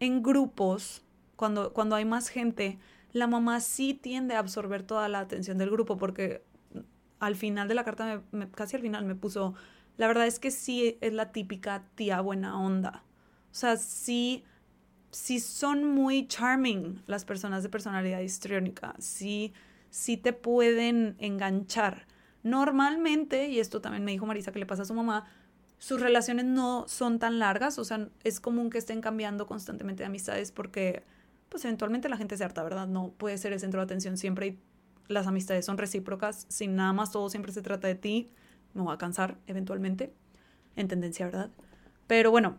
en 0.00 0.20
grupos, 0.24 1.04
cuando, 1.36 1.72
cuando 1.72 1.94
hay 1.94 2.04
más 2.04 2.28
gente, 2.28 2.80
la 3.12 3.26
mamá 3.26 3.60
sí 3.60 3.94
tiende 3.94 4.34
a 4.34 4.38
absorber 4.38 4.82
toda 4.82 5.08
la 5.08 5.20
atención 5.20 5.58
del 5.58 5.70
grupo 5.70 5.98
porque 5.98 6.44
al 7.18 7.36
final 7.36 7.68
de 7.68 7.74
la 7.74 7.84
carta, 7.84 8.22
casi 8.54 8.76
al 8.76 8.82
final 8.82 9.04
me 9.04 9.14
puso, 9.14 9.54
la 9.96 10.06
verdad 10.06 10.26
es 10.26 10.38
que 10.38 10.50
sí 10.50 10.98
es 11.00 11.12
la 11.12 11.30
típica 11.30 11.84
tía 11.94 12.20
buena 12.20 12.58
onda. 12.58 13.04
O 13.50 13.54
sea, 13.54 13.76
sí, 13.76 14.44
sí 15.10 15.38
son 15.40 15.84
muy 15.84 16.26
charming 16.26 17.02
las 17.06 17.24
personas 17.24 17.62
de 17.62 17.68
personalidad 17.68 18.20
histriónica, 18.20 18.94
sí, 18.98 19.52
sí 19.90 20.16
te 20.16 20.32
pueden 20.32 21.14
enganchar. 21.18 22.06
Normalmente, 22.42 23.48
y 23.48 23.60
esto 23.60 23.80
también 23.80 24.04
me 24.04 24.12
dijo 24.12 24.26
Marisa 24.26 24.50
que 24.50 24.58
le 24.58 24.66
pasa 24.66 24.82
a 24.82 24.86
su 24.86 24.94
mamá, 24.94 25.26
sus 25.78 26.00
relaciones 26.00 26.44
no 26.44 26.86
son 26.88 27.18
tan 27.18 27.38
largas, 27.38 27.78
o 27.78 27.84
sea, 27.84 28.08
es 28.24 28.40
común 28.40 28.70
que 28.70 28.78
estén 28.78 29.00
cambiando 29.00 29.46
constantemente 29.46 30.02
de 30.02 30.06
amistades 30.06 30.50
porque, 30.50 31.04
pues 31.52 31.66
eventualmente 31.66 32.08
la 32.08 32.16
gente 32.16 32.38
se 32.38 32.44
harta, 32.44 32.62
¿verdad? 32.62 32.86
No 32.88 33.12
puede 33.12 33.36
ser 33.36 33.52
el 33.52 33.60
centro 33.60 33.80
de 33.80 33.84
atención 33.84 34.16
siempre 34.16 34.46
y 34.46 34.58
las 35.08 35.26
amistades 35.26 35.66
son 35.66 35.76
recíprocas, 35.76 36.46
sin 36.48 36.76
nada 36.76 36.94
más 36.94 37.10
todo 37.10 37.28
siempre 37.28 37.52
se 37.52 37.60
trata 37.60 37.88
de 37.88 37.94
ti, 37.94 38.30
me 38.72 38.82
va 38.82 38.94
a 38.94 38.98
cansar 38.98 39.36
eventualmente, 39.46 40.14
en 40.76 40.88
tendencia, 40.88 41.26
¿verdad? 41.26 41.50
Pero 42.06 42.30
bueno, 42.30 42.56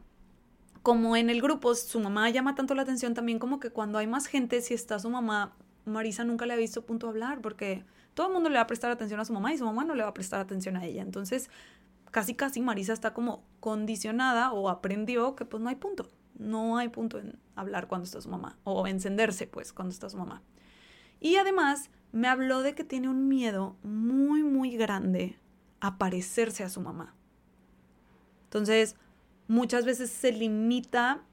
como 0.84 1.15
en 1.15 1.32
el 1.32 1.41
grupo 1.41 1.73
su 1.73 1.99
mamá 1.99 2.29
llama 2.29 2.53
tanto 2.53 2.75
la 2.75 2.84
atención 2.84 3.15
también 3.15 3.39
como 3.39 3.60
que 3.60 3.71
cuando 3.71 3.97
hay 3.97 4.06
más 4.06 4.27
gente, 4.27 4.62
si 4.62 4.75
está 4.75 4.99
su 4.99 5.10
mamá, 5.10 5.56
Marisa 5.86 6.23
nunca 6.23 6.45
le 6.45 6.53
ha 6.53 6.58
visto 6.58 6.86
punto 6.86 7.10
hablar 7.10 7.41
porque 7.41 7.84
todo 8.13 8.27
el 8.27 8.34
mundo 8.34 8.49
le 8.49 8.58
va 8.58 8.62
a 8.62 8.67
prestar 8.67 8.91
atención 8.91 9.19
a 9.19 9.25
su 9.25 9.34
mamá 9.34 9.51
y 9.56 9.58
su 9.58 9.65
mamá 9.65 9.84
no 9.86 9.95
le 9.95 10.03
va 10.03 10.10
a 10.10 10.13
prestar 10.13 10.39
atención 10.39 10.77
a 10.77 10.86
ella. 10.86 11.01
Entonces, 11.01 11.49
casi 12.12 12.36
casi 12.36 12.62
Marisa 12.62 12.93
está 12.93 13.12
como 13.15 13.43
condicionada 13.60 14.51
o 14.51 14.69
aprendió 14.69 15.36
que 15.36 15.45
pues 15.45 15.63
no 15.63 15.69
hay 15.69 15.77
punto. 15.77 16.08
No 16.36 16.78
hay 16.78 16.89
punto 16.89 17.19
en 17.19 17.39
hablar 17.56 17.88
cuando 17.88 18.06
está 18.06 18.22
su 18.22 18.30
mamá 18.30 18.58
o 18.63 18.88
encenderse 18.88 19.48
pues 19.48 19.74
cuando 19.74 19.91
está 19.91 20.10
su 20.10 20.17
mamá. 20.17 20.41
Y 21.19 21.36
además 21.38 21.89
me 22.12 22.28
habló 22.28 22.62
de 22.62 22.76
que 22.76 22.84
tiene 22.84 23.10
un 23.10 23.28
miedo 23.28 23.76
muy 23.84 24.43
muy 24.43 24.76
grande 24.76 25.38
a 25.80 25.98
parecerse 25.98 26.63
a 26.63 26.69
su 26.69 26.82
mamá. 26.82 27.15
Entonces, 28.46 28.96
muchas 29.48 29.84
veces 29.84 30.10
se 30.10 30.32
limita 30.32 31.24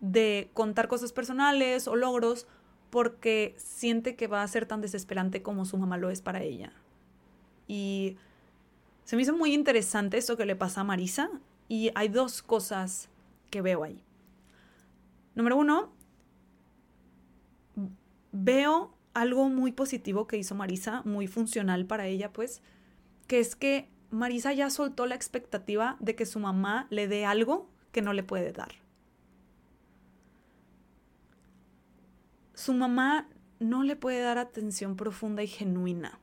de 0.00 0.50
contar 0.54 0.88
cosas 0.88 1.12
personales 1.12 1.88
o 1.88 1.96
logros 1.96 2.46
porque 2.90 3.54
siente 3.58 4.16
que 4.16 4.28
va 4.28 4.42
a 4.42 4.48
ser 4.48 4.66
tan 4.66 4.80
desesperante 4.80 5.42
como 5.42 5.64
su 5.64 5.76
mamá 5.76 5.98
lo 5.98 6.10
es 6.10 6.22
para 6.22 6.42
ella. 6.42 6.72
Y 7.66 8.16
se 9.04 9.16
me 9.16 9.22
hizo 9.22 9.36
muy 9.36 9.52
interesante 9.52 10.16
esto 10.16 10.36
que 10.36 10.46
le 10.46 10.56
pasa 10.56 10.82
a 10.82 10.84
Marisa 10.84 11.30
y 11.68 11.90
hay 11.94 12.08
dos 12.08 12.42
cosas 12.42 13.08
que 13.50 13.60
veo 13.60 13.84
ahí. 13.84 14.02
Número 15.38 15.56
uno, 15.56 15.92
veo 18.32 18.92
algo 19.14 19.48
muy 19.48 19.70
positivo 19.70 20.26
que 20.26 20.36
hizo 20.36 20.56
Marisa, 20.56 21.02
muy 21.04 21.28
funcional 21.28 21.86
para 21.86 22.08
ella, 22.08 22.32
pues, 22.32 22.60
que 23.28 23.38
es 23.38 23.54
que 23.54 23.88
Marisa 24.10 24.52
ya 24.52 24.68
soltó 24.68 25.06
la 25.06 25.14
expectativa 25.14 25.96
de 26.00 26.16
que 26.16 26.26
su 26.26 26.40
mamá 26.40 26.88
le 26.90 27.06
dé 27.06 27.24
algo 27.24 27.70
que 27.92 28.02
no 28.02 28.14
le 28.14 28.24
puede 28.24 28.50
dar. 28.50 28.72
Su 32.54 32.74
mamá 32.74 33.28
no 33.60 33.84
le 33.84 33.94
puede 33.94 34.20
dar 34.20 34.38
atención 34.38 34.96
profunda 34.96 35.44
y 35.44 35.46
genuina. 35.46 36.18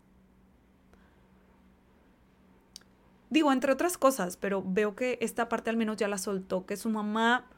Digo, 3.30 3.54
entre 3.54 3.72
otras 3.72 3.98
cosas, 3.98 4.36
pero 4.36 4.62
veo 4.62 4.94
que 4.98 5.18
esta 5.22 5.48
parte 5.48 5.70
al 5.70 5.78
menos 5.78 5.96
ya 5.96 6.10
la 6.10 6.18
soltó, 6.18 6.66
que 6.66 6.76
su 6.76 6.90
mamá 6.90 7.50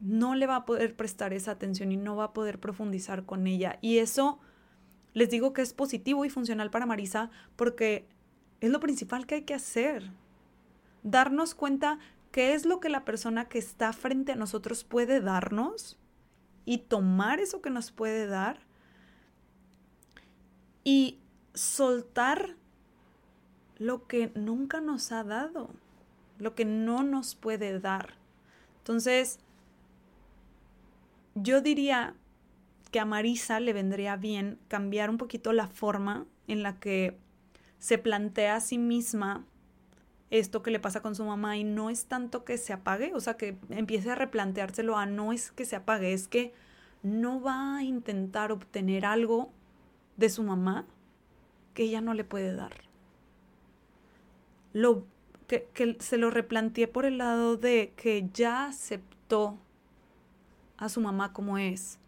no 0.00 0.34
le 0.34 0.46
va 0.46 0.56
a 0.56 0.64
poder 0.64 0.96
prestar 0.96 1.32
esa 1.32 1.52
atención 1.52 1.92
y 1.92 1.96
no 1.96 2.16
va 2.16 2.24
a 2.24 2.32
poder 2.32 2.58
profundizar 2.58 3.24
con 3.26 3.46
ella. 3.46 3.78
Y 3.80 3.98
eso 3.98 4.38
les 5.12 5.30
digo 5.30 5.52
que 5.52 5.62
es 5.62 5.74
positivo 5.74 6.24
y 6.24 6.30
funcional 6.30 6.70
para 6.70 6.86
Marisa 6.86 7.30
porque 7.56 8.06
es 8.60 8.70
lo 8.70 8.80
principal 8.80 9.26
que 9.26 9.36
hay 9.36 9.42
que 9.42 9.54
hacer. 9.54 10.10
Darnos 11.02 11.54
cuenta 11.54 11.98
qué 12.32 12.54
es 12.54 12.64
lo 12.64 12.80
que 12.80 12.88
la 12.88 13.04
persona 13.04 13.46
que 13.46 13.58
está 13.58 13.92
frente 13.92 14.32
a 14.32 14.36
nosotros 14.36 14.84
puede 14.84 15.20
darnos 15.20 15.98
y 16.64 16.78
tomar 16.78 17.40
eso 17.40 17.60
que 17.60 17.70
nos 17.70 17.90
puede 17.90 18.26
dar 18.26 18.60
y 20.84 21.18
soltar 21.54 22.56
lo 23.78 24.06
que 24.06 24.30
nunca 24.34 24.80
nos 24.80 25.10
ha 25.10 25.24
dado, 25.24 25.70
lo 26.38 26.54
que 26.54 26.64
no 26.64 27.02
nos 27.02 27.34
puede 27.34 27.80
dar. 27.80 28.14
Entonces, 28.78 29.40
yo 31.34 31.60
diría 31.60 32.14
que 32.90 33.00
a 33.00 33.04
Marisa 33.04 33.60
le 33.60 33.72
vendría 33.72 34.16
bien 34.16 34.58
cambiar 34.68 35.10
un 35.10 35.18
poquito 35.18 35.52
la 35.52 35.68
forma 35.68 36.26
en 36.48 36.62
la 36.62 36.78
que 36.78 37.18
se 37.78 37.98
plantea 37.98 38.56
a 38.56 38.60
sí 38.60 38.78
misma 38.78 39.44
esto 40.30 40.62
que 40.62 40.70
le 40.70 40.80
pasa 40.80 41.02
con 41.02 41.14
su 41.14 41.24
mamá 41.24 41.56
y 41.56 41.64
no 41.64 41.90
es 41.90 42.06
tanto 42.06 42.44
que 42.44 42.56
se 42.56 42.72
apague, 42.72 43.12
o 43.14 43.20
sea, 43.20 43.36
que 43.36 43.56
empiece 43.68 44.10
a 44.10 44.14
replanteárselo 44.14 44.96
a 44.96 45.06
no 45.06 45.32
es 45.32 45.50
que 45.50 45.64
se 45.64 45.76
apague, 45.76 46.12
es 46.12 46.28
que 46.28 46.52
no 47.02 47.40
va 47.40 47.78
a 47.78 47.82
intentar 47.82 48.52
obtener 48.52 49.04
algo 49.04 49.50
de 50.16 50.28
su 50.28 50.42
mamá 50.44 50.86
que 51.74 51.84
ella 51.84 52.00
no 52.00 52.14
le 52.14 52.24
puede 52.24 52.54
dar. 52.54 52.72
Lo, 54.72 55.04
que, 55.48 55.68
que 55.74 55.96
se 55.98 56.16
lo 56.16 56.30
replanteé 56.30 56.86
por 56.86 57.06
el 57.06 57.18
lado 57.18 57.56
de 57.56 57.92
que 57.96 58.28
ya 58.32 58.66
aceptó 58.66 59.58
a 60.80 60.88
su 60.88 61.00
mamá 61.00 61.32
como 61.32 61.58
es. 61.58 62.00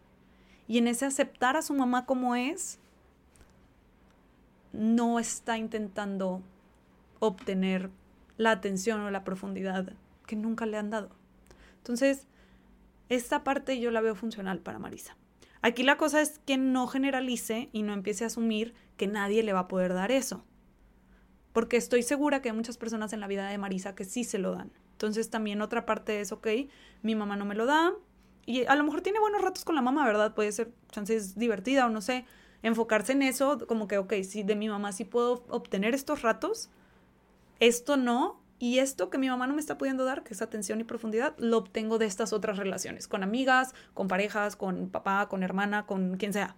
Y 0.66 0.78
en 0.78 0.88
ese 0.88 1.06
aceptar 1.06 1.56
a 1.56 1.62
su 1.62 1.74
mamá 1.74 2.04
como 2.04 2.34
es, 2.34 2.80
no 4.72 5.20
está 5.20 5.56
intentando 5.56 6.42
obtener 7.20 7.90
la 8.36 8.50
atención 8.50 9.00
o 9.02 9.10
la 9.10 9.22
profundidad 9.22 9.92
que 10.26 10.34
nunca 10.34 10.66
le 10.66 10.78
han 10.78 10.90
dado. 10.90 11.10
Entonces, 11.76 12.26
esta 13.08 13.44
parte 13.44 13.78
yo 13.78 13.92
la 13.92 14.00
veo 14.00 14.16
funcional 14.16 14.58
para 14.58 14.80
Marisa. 14.80 15.16
Aquí 15.60 15.84
la 15.84 15.96
cosa 15.96 16.20
es 16.20 16.40
que 16.40 16.56
no 16.56 16.88
generalice 16.88 17.68
y 17.72 17.82
no 17.82 17.92
empiece 17.92 18.24
a 18.24 18.26
asumir 18.26 18.74
que 18.96 19.06
nadie 19.06 19.44
le 19.44 19.52
va 19.52 19.60
a 19.60 19.68
poder 19.68 19.94
dar 19.94 20.10
eso 20.10 20.44
porque 21.52 21.76
estoy 21.76 22.02
segura 22.02 22.40
que 22.40 22.48
hay 22.48 22.56
muchas 22.56 22.78
personas 22.78 23.12
en 23.12 23.20
la 23.20 23.26
vida 23.26 23.48
de 23.48 23.58
Marisa 23.58 23.94
que 23.94 24.04
sí 24.04 24.24
se 24.24 24.38
lo 24.38 24.52
dan. 24.52 24.72
Entonces 24.92 25.30
también 25.30 25.60
otra 25.62 25.84
parte 25.84 26.20
es, 26.20 26.32
ok, 26.32 26.48
mi 27.02 27.14
mamá 27.14 27.36
no 27.36 27.44
me 27.44 27.54
lo 27.54 27.66
da 27.66 27.92
y 28.46 28.64
a 28.64 28.74
lo 28.74 28.84
mejor 28.84 29.00
tiene 29.00 29.20
buenos 29.20 29.42
ratos 29.42 29.64
con 29.64 29.74
la 29.74 29.82
mamá, 29.82 30.04
¿verdad? 30.06 30.34
Puede 30.34 30.52
ser, 30.52 30.72
chances 30.90 31.36
divertida 31.36 31.86
o 31.86 31.90
no 31.90 32.00
sé, 32.00 32.24
enfocarse 32.62 33.12
en 33.12 33.22
eso, 33.22 33.58
como 33.66 33.88
que, 33.88 33.98
ok, 33.98 34.14
si 34.22 34.42
de 34.42 34.56
mi 34.56 34.68
mamá 34.68 34.92
sí 34.92 35.04
puedo 35.04 35.44
obtener 35.48 35.94
estos 35.94 36.22
ratos, 36.22 36.70
esto 37.60 37.96
no, 37.96 38.40
y 38.58 38.78
esto 38.78 39.10
que 39.10 39.18
mi 39.18 39.28
mamá 39.28 39.48
no 39.48 39.54
me 39.54 39.60
está 39.60 39.76
pudiendo 39.76 40.04
dar, 40.04 40.22
que 40.22 40.34
es 40.34 40.42
atención 40.42 40.80
y 40.80 40.84
profundidad, 40.84 41.34
lo 41.38 41.58
obtengo 41.58 41.98
de 41.98 42.06
estas 42.06 42.32
otras 42.32 42.58
relaciones, 42.58 43.08
con 43.08 43.24
amigas, 43.24 43.74
con 43.92 44.06
parejas, 44.06 44.54
con 44.54 44.88
papá, 44.88 45.28
con 45.28 45.42
hermana, 45.42 45.84
con 45.84 46.16
quien 46.16 46.32
sea. 46.32 46.54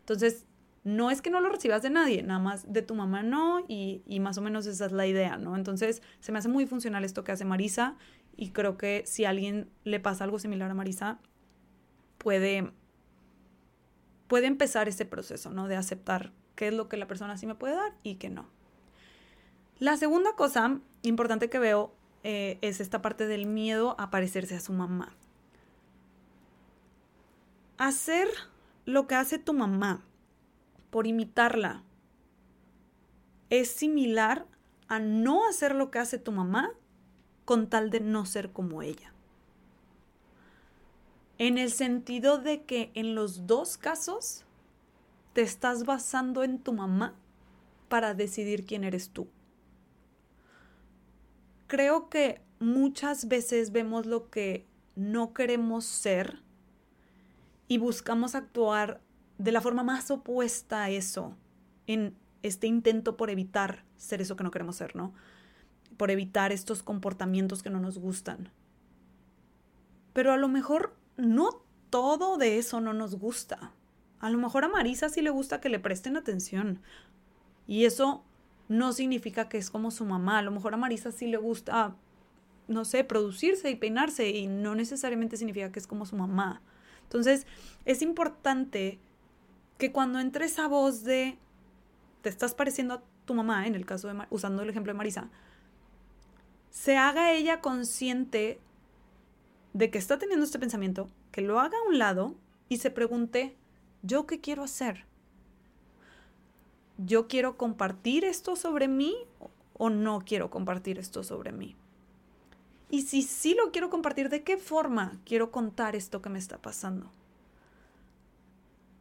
Entonces, 0.00 0.46
no 0.84 1.10
es 1.10 1.22
que 1.22 1.30
no 1.30 1.40
lo 1.40 1.48
recibas 1.48 1.82
de 1.82 1.90
nadie, 1.90 2.22
nada 2.22 2.38
más 2.38 2.72
de 2.72 2.82
tu 2.82 2.94
mamá 2.94 3.22
no, 3.22 3.64
y, 3.66 4.02
y, 4.06 4.20
más 4.20 4.38
o 4.38 4.42
menos 4.42 4.66
esa 4.66 4.86
es 4.86 4.92
la 4.92 5.06
idea, 5.06 5.36
¿no? 5.36 5.56
Entonces, 5.56 6.02
se 6.20 6.30
me 6.30 6.38
hace 6.38 6.48
muy 6.48 6.66
funcional 6.66 7.04
esto 7.04 7.24
que 7.24 7.32
hace 7.32 7.44
Marisa, 7.44 7.96
y 8.36 8.50
creo 8.50 8.76
que 8.76 9.04
si 9.06 9.24
a 9.24 9.30
alguien 9.30 9.70
le 9.84 10.00
pasa 10.00 10.24
algo 10.24 10.38
similar 10.38 10.70
a 10.70 10.74
Marisa, 10.74 11.18
puede, 12.18 12.72
puede 14.28 14.46
empezar 14.46 14.88
ese 14.88 15.04
proceso, 15.04 15.50
¿no? 15.50 15.68
De 15.68 15.76
aceptar 15.76 16.32
qué 16.54 16.68
es 16.68 16.74
lo 16.74 16.88
que 16.88 16.96
la 16.96 17.06
persona 17.06 17.36
sí 17.36 17.46
me 17.46 17.54
puede 17.54 17.76
dar 17.76 17.92
y 18.02 18.16
qué 18.16 18.30
no. 18.30 18.46
La 19.78 19.96
segunda 19.96 20.34
cosa 20.34 20.78
importante 21.02 21.50
que 21.50 21.58
veo 21.58 21.94
eh, 22.22 22.58
es 22.62 22.80
esta 22.80 23.02
parte 23.02 23.26
del 23.26 23.46
miedo 23.46 23.96
a 23.98 24.10
parecerse 24.10 24.54
a 24.54 24.60
su 24.60 24.72
mamá. 24.72 25.14
Hacer 27.76 28.28
lo 28.86 29.06
que 29.06 29.14
hace 29.14 29.38
tu 29.38 29.52
mamá 29.52 30.04
por 30.90 31.06
imitarla 31.06 31.82
es 33.50 33.70
similar 33.70 34.46
a 34.88 34.98
no 35.00 35.48
hacer 35.48 35.74
lo 35.74 35.90
que 35.90 35.98
hace 35.98 36.18
tu 36.18 36.32
mamá 36.32 36.70
con 37.44 37.68
tal 37.68 37.90
de 37.90 38.00
no 38.00 38.26
ser 38.26 38.50
como 38.52 38.82
ella. 38.82 39.12
En 41.38 41.58
el 41.58 41.72
sentido 41.72 42.38
de 42.38 42.62
que 42.62 42.90
en 42.94 43.14
los 43.14 43.46
dos 43.46 43.76
casos 43.76 44.44
te 45.32 45.42
estás 45.42 45.84
basando 45.84 46.44
en 46.44 46.58
tu 46.58 46.72
mamá 46.72 47.14
para 47.88 48.14
decidir 48.14 48.64
quién 48.64 48.84
eres 48.84 49.10
tú 49.10 49.28
creo 51.74 52.08
que 52.08 52.40
muchas 52.60 53.26
veces 53.26 53.72
vemos 53.72 54.06
lo 54.06 54.30
que 54.30 54.64
no 54.94 55.34
queremos 55.34 55.84
ser 55.84 56.40
y 57.66 57.78
buscamos 57.78 58.36
actuar 58.36 59.00
de 59.38 59.50
la 59.50 59.60
forma 59.60 59.82
más 59.82 60.08
opuesta 60.12 60.84
a 60.84 60.90
eso 60.90 61.36
en 61.88 62.14
este 62.42 62.68
intento 62.68 63.16
por 63.16 63.28
evitar 63.28 63.84
ser 63.96 64.20
eso 64.20 64.36
que 64.36 64.44
no 64.44 64.52
queremos 64.52 64.76
ser, 64.76 64.94
¿no? 64.94 65.14
Por 65.96 66.10
evitar 66.10 66.52
estos 66.52 66.82
comportamientos 66.82 67.62
que 67.62 67.70
no 67.70 67.80
nos 67.80 67.98
gustan. 67.98 68.50
Pero 70.12 70.32
a 70.32 70.36
lo 70.36 70.48
mejor 70.48 70.96
no 71.16 71.62
todo 71.90 72.36
de 72.38 72.58
eso 72.58 72.80
no 72.80 72.92
nos 72.92 73.16
gusta. 73.16 73.72
A 74.20 74.30
lo 74.30 74.38
mejor 74.38 74.64
a 74.64 74.68
Marisa 74.68 75.08
sí 75.08 75.20
le 75.20 75.30
gusta 75.30 75.60
que 75.60 75.68
le 75.68 75.78
presten 75.78 76.16
atención. 76.16 76.80
Y 77.66 77.84
eso 77.84 78.24
no 78.68 78.92
significa 78.92 79.48
que 79.48 79.58
es 79.58 79.70
como 79.70 79.90
su 79.90 80.04
mamá. 80.04 80.38
A 80.38 80.42
lo 80.42 80.50
mejor 80.50 80.74
a 80.74 80.76
Marisa 80.76 81.12
sí 81.12 81.26
le 81.26 81.36
gusta, 81.36 81.94
no 82.68 82.84
sé, 82.84 83.04
producirse 83.04 83.70
y 83.70 83.76
peinarse 83.76 84.30
y 84.30 84.46
no 84.46 84.74
necesariamente 84.74 85.36
significa 85.36 85.70
que 85.70 85.78
es 85.78 85.86
como 85.86 86.06
su 86.06 86.16
mamá. 86.16 86.62
Entonces, 87.02 87.46
es 87.84 88.02
importante 88.02 88.98
que 89.78 89.92
cuando 89.92 90.18
entre 90.18 90.46
esa 90.46 90.68
voz 90.68 91.04
de 91.04 91.38
te 92.22 92.28
estás 92.28 92.54
pareciendo 92.54 92.94
a 92.94 93.02
tu 93.26 93.34
mamá, 93.34 93.66
en 93.66 93.74
el 93.74 93.84
caso 93.84 94.08
de, 94.08 94.26
usando 94.30 94.62
el 94.62 94.70
ejemplo 94.70 94.92
de 94.92 94.96
Marisa, 94.96 95.30
se 96.74 96.98
haga 96.98 97.32
ella 97.32 97.62
consciente 97.62 98.60
de 99.72 99.90
que 99.90 99.96
está 99.96 100.18
teniendo 100.18 100.44
este 100.44 100.58
pensamiento, 100.58 101.08
que 101.32 101.40
lo 101.40 101.58
haga 101.58 101.78
a 101.78 101.88
un 101.88 101.98
lado 101.98 102.34
y 102.68 102.76
se 102.76 102.90
pregunte, 102.90 103.56
¿yo 104.02 104.26
qué 104.26 104.40
quiero 104.40 104.62
hacer? 104.64 105.06
yo 106.98 107.26
quiero 107.28 107.56
compartir 107.56 108.24
esto 108.24 108.56
sobre 108.56 108.88
mí 108.88 109.16
o 109.74 109.90
no 109.90 110.20
quiero 110.24 110.50
compartir 110.50 110.98
esto 110.98 111.22
sobre 111.22 111.52
mí. 111.52 111.76
Y 112.90 113.02
si 113.02 113.22
sí 113.22 113.54
lo 113.54 113.72
quiero 113.72 113.90
compartir, 113.90 114.28
¿de 114.28 114.44
qué 114.44 114.56
forma 114.56 115.18
quiero 115.24 115.50
contar 115.50 115.96
esto 115.96 116.22
que 116.22 116.28
me 116.28 116.38
está 116.38 116.58
pasando? 116.58 117.10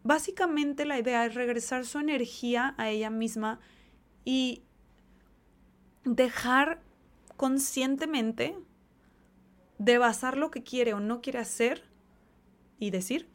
Básicamente 0.03 0.85
la 0.85 0.99
idea 0.99 1.25
es 1.25 1.35
regresar 1.35 1.85
su 1.85 1.99
energía 1.99 2.73
a 2.77 2.89
ella 2.89 3.09
misma 3.09 3.59
y 4.25 4.63
dejar 6.03 6.81
conscientemente 7.43 8.57
de 9.77 9.97
basar 9.97 10.37
lo 10.37 10.49
que 10.49 10.63
quiere 10.63 10.93
o 10.93 11.01
no 11.01 11.19
quiere 11.19 11.39
hacer 11.39 11.83
y 12.79 12.89
decir 12.89 13.27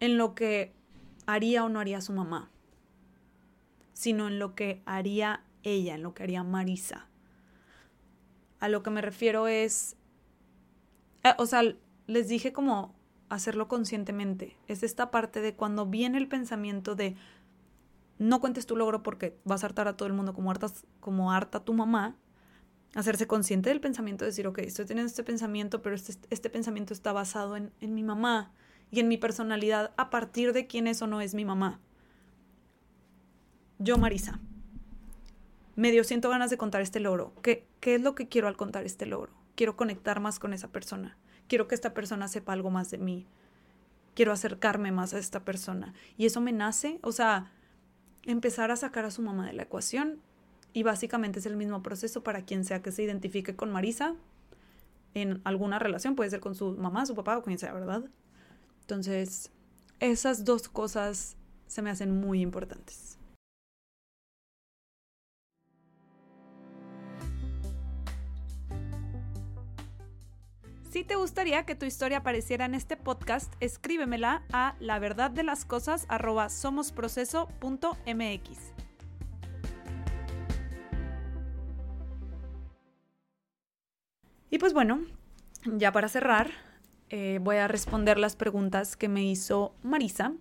en 0.00 0.16
lo 0.16 0.34
que 0.34 0.72
haría 1.26 1.62
o 1.62 1.68
no 1.68 1.78
haría 1.78 2.00
su 2.00 2.14
mamá 2.14 2.50
sino 3.92 4.28
en 4.28 4.38
lo 4.38 4.54
que 4.54 4.80
haría 4.86 5.44
ella, 5.62 5.94
en 5.94 6.02
lo 6.02 6.14
que 6.14 6.22
haría 6.22 6.42
Marisa. 6.42 7.06
A 8.58 8.70
lo 8.70 8.82
que 8.82 8.88
me 8.88 9.02
refiero 9.02 9.46
es, 9.46 9.94
eh, 11.22 11.34
o 11.36 11.44
sea, 11.44 11.60
les 12.06 12.28
dije 12.28 12.54
como 12.54 12.94
hacerlo 13.28 13.68
conscientemente. 13.68 14.56
Es 14.68 14.82
esta 14.84 15.10
parte 15.10 15.42
de 15.42 15.54
cuando 15.54 15.84
viene 15.84 16.16
el 16.16 16.28
pensamiento 16.28 16.94
de 16.94 17.14
no 18.18 18.40
cuentes 18.40 18.64
tu 18.64 18.74
logro 18.74 19.02
porque 19.02 19.38
vas 19.44 19.64
a 19.64 19.66
hartar 19.66 19.86
a 19.86 19.98
todo 19.98 20.06
el 20.06 20.14
mundo 20.14 20.32
como, 20.32 20.50
como 21.00 21.30
harta 21.30 21.62
tu 21.62 21.74
mamá, 21.74 22.16
hacerse 22.94 23.26
consciente 23.26 23.70
del 23.70 23.80
pensamiento, 23.80 24.24
decir, 24.24 24.46
ok, 24.46 24.58
estoy 24.58 24.84
teniendo 24.84 25.08
este 25.08 25.22
pensamiento, 25.22 25.82
pero 25.82 25.94
este, 25.94 26.14
este 26.30 26.50
pensamiento 26.50 26.92
está 26.92 27.12
basado 27.12 27.56
en, 27.56 27.72
en 27.80 27.94
mi 27.94 28.02
mamá 28.02 28.52
y 28.90 29.00
en 29.00 29.08
mi 29.08 29.16
personalidad 29.16 29.92
a 29.96 30.10
partir 30.10 30.52
de 30.52 30.66
quién 30.66 30.86
es 30.86 31.00
o 31.02 31.06
no 31.06 31.20
es 31.20 31.34
mi 31.34 31.44
mamá. 31.44 31.80
Yo, 33.78 33.96
Marisa, 33.96 34.40
medio 35.76 36.04
siento 36.04 36.28
ganas 36.28 36.50
de 36.50 36.58
contar 36.58 36.82
este 36.82 37.00
logro. 37.00 37.32
¿Qué, 37.42 37.66
¿Qué 37.80 37.94
es 37.94 38.02
lo 38.02 38.14
que 38.14 38.28
quiero 38.28 38.48
al 38.48 38.56
contar 38.56 38.84
este 38.84 39.06
logro? 39.06 39.32
Quiero 39.54 39.76
conectar 39.76 40.20
más 40.20 40.38
con 40.38 40.52
esa 40.52 40.68
persona. 40.68 41.16
Quiero 41.48 41.68
que 41.68 41.74
esta 41.74 41.94
persona 41.94 42.28
sepa 42.28 42.52
algo 42.52 42.70
más 42.70 42.90
de 42.90 42.98
mí. 42.98 43.26
Quiero 44.14 44.32
acercarme 44.32 44.92
más 44.92 45.14
a 45.14 45.18
esta 45.18 45.44
persona. 45.44 45.94
Y 46.16 46.26
eso 46.26 46.40
me 46.40 46.52
nace, 46.52 46.98
o 47.02 47.12
sea, 47.12 47.52
empezar 48.24 48.70
a 48.70 48.76
sacar 48.76 49.04
a 49.04 49.10
su 49.10 49.22
mamá 49.22 49.46
de 49.46 49.52
la 49.52 49.62
ecuación. 49.62 50.20
Y 50.72 50.82
básicamente 50.82 51.40
es 51.40 51.46
el 51.46 51.56
mismo 51.56 51.82
proceso 51.82 52.22
para 52.22 52.44
quien 52.44 52.64
sea 52.64 52.82
que 52.82 52.92
se 52.92 53.02
identifique 53.02 53.56
con 53.56 53.72
Marisa 53.72 54.14
en 55.14 55.40
alguna 55.44 55.78
relación, 55.78 56.14
puede 56.14 56.30
ser 56.30 56.40
con 56.40 56.54
su 56.54 56.72
mamá, 56.76 57.06
su 57.06 57.14
papá 57.14 57.36
o 57.38 57.42
quien 57.42 57.58
sea, 57.58 57.72
¿verdad? 57.72 58.04
Entonces, 58.82 59.50
esas 59.98 60.44
dos 60.44 60.68
cosas 60.68 61.36
se 61.66 61.82
me 61.82 61.90
hacen 61.90 62.20
muy 62.20 62.40
importantes. 62.40 63.18
Si 70.90 71.04
te 71.04 71.14
gustaría 71.14 71.64
que 71.66 71.76
tu 71.76 71.86
historia 71.86 72.18
apareciera 72.18 72.64
en 72.64 72.74
este 72.74 72.96
podcast, 72.96 73.52
escríbemela 73.60 74.42
a 74.52 74.74
la 74.80 74.98
verdad 74.98 75.30
de 75.30 75.44
las 75.44 75.64
cosas. 75.64 76.04
Y 84.50 84.58
pues 84.58 84.72
bueno, 84.74 85.00
ya 85.64 85.92
para 85.92 86.08
cerrar, 86.08 86.50
eh, 87.08 87.38
voy 87.40 87.56
a 87.56 87.68
responder 87.68 88.18
las 88.18 88.34
preguntas 88.34 88.96
que 88.96 89.08
me 89.08 89.24
hizo 89.24 89.74
Marisa. 89.82 90.34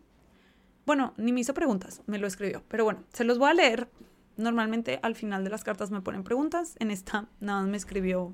Bueno, 0.85 1.13
ni 1.17 1.31
me 1.31 1.41
hizo 1.41 1.53
preguntas, 1.53 2.01
me 2.07 2.17
lo 2.17 2.25
escribió, 2.25 2.63
pero 2.67 2.83
bueno, 2.83 3.03
se 3.13 3.23
los 3.23 3.37
voy 3.37 3.51
a 3.51 3.53
leer. 3.53 3.87
Normalmente 4.35 4.99
al 5.03 5.15
final 5.15 5.43
de 5.43 5.51
las 5.51 5.63
cartas 5.63 5.91
me 5.91 6.01
ponen 6.01 6.23
preguntas, 6.23 6.75
en 6.79 6.89
esta 6.89 7.27
nada 7.39 7.61
más 7.61 7.69
me 7.69 7.77
escribió 7.77 8.33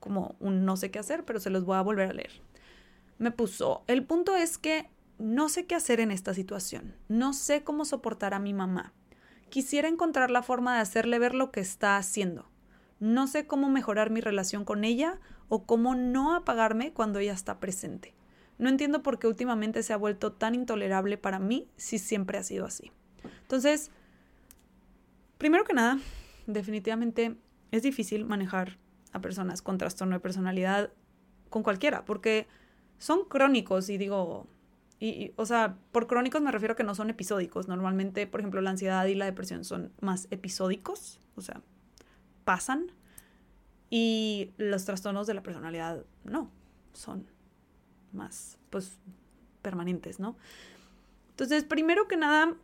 como 0.00 0.34
un 0.40 0.64
no 0.64 0.76
sé 0.76 0.90
qué 0.90 0.98
hacer, 0.98 1.24
pero 1.24 1.38
se 1.38 1.50
los 1.50 1.64
voy 1.64 1.76
a 1.76 1.82
volver 1.82 2.10
a 2.10 2.12
leer. 2.12 2.32
Me 3.18 3.30
puso, 3.30 3.84
el 3.86 4.04
punto 4.04 4.34
es 4.34 4.58
que 4.58 4.90
no 5.18 5.48
sé 5.48 5.66
qué 5.66 5.76
hacer 5.76 6.00
en 6.00 6.10
esta 6.10 6.34
situación, 6.34 6.96
no 7.08 7.34
sé 7.34 7.62
cómo 7.62 7.84
soportar 7.84 8.34
a 8.34 8.40
mi 8.40 8.52
mamá. 8.52 8.92
Quisiera 9.48 9.86
encontrar 9.86 10.32
la 10.32 10.42
forma 10.42 10.74
de 10.74 10.80
hacerle 10.80 11.20
ver 11.20 11.34
lo 11.34 11.52
que 11.52 11.60
está 11.60 11.96
haciendo. 11.96 12.50
No 13.04 13.26
sé 13.26 13.46
cómo 13.46 13.68
mejorar 13.68 14.08
mi 14.08 14.22
relación 14.22 14.64
con 14.64 14.82
ella 14.82 15.20
o 15.50 15.66
cómo 15.66 15.94
no 15.94 16.34
apagarme 16.34 16.94
cuando 16.94 17.18
ella 17.18 17.34
está 17.34 17.60
presente. 17.60 18.14
No 18.56 18.70
entiendo 18.70 19.02
por 19.02 19.18
qué 19.18 19.26
últimamente 19.26 19.82
se 19.82 19.92
ha 19.92 19.98
vuelto 19.98 20.32
tan 20.32 20.54
intolerable 20.54 21.18
para 21.18 21.38
mí 21.38 21.68
si 21.76 21.98
siempre 21.98 22.38
ha 22.38 22.42
sido 22.42 22.64
así. 22.64 22.92
Entonces, 23.42 23.90
primero 25.36 25.64
que 25.64 25.74
nada, 25.74 25.98
definitivamente 26.46 27.36
es 27.72 27.82
difícil 27.82 28.24
manejar 28.24 28.78
a 29.12 29.20
personas 29.20 29.60
con 29.60 29.76
trastorno 29.76 30.14
de 30.14 30.20
personalidad, 30.20 30.90
con 31.50 31.62
cualquiera, 31.62 32.06
porque 32.06 32.46
son 32.96 33.26
crónicos 33.26 33.90
y 33.90 33.98
digo, 33.98 34.46
o 35.36 35.44
sea, 35.44 35.76
por 35.92 36.06
crónicos 36.06 36.40
me 36.40 36.50
refiero 36.50 36.72
a 36.72 36.76
que 36.76 36.84
no 36.84 36.94
son 36.94 37.10
episódicos. 37.10 37.68
Normalmente, 37.68 38.26
por 38.26 38.40
ejemplo, 38.40 38.62
la 38.62 38.70
ansiedad 38.70 39.04
y 39.04 39.14
la 39.14 39.26
depresión 39.26 39.62
son 39.62 39.92
más 40.00 40.26
episódicos, 40.30 41.20
o 41.36 41.42
sea, 41.42 41.60
pasan. 42.44 42.92
Y 43.90 44.50
los 44.56 44.84
trastornos 44.84 45.26
de 45.26 45.34
la 45.34 45.42
personalidad 45.42 46.04
no, 46.24 46.50
son 46.92 47.26
más, 48.12 48.58
pues, 48.70 48.98
permanentes, 49.62 50.18
¿no? 50.18 50.36
Entonces, 51.30 51.64
primero 51.64 52.08
que 52.08 52.16
nada, 52.16 52.54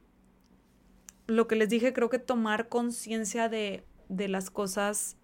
lo 1.26 1.46
que 1.46 1.56
les 1.56 1.68
dije, 1.68 1.92
creo 1.92 2.10
que 2.10 2.18
tomar 2.18 2.68
conciencia 2.68 3.48
de 3.48 3.84
de 4.10 4.28
las 4.28 4.50
cosas 4.50 5.16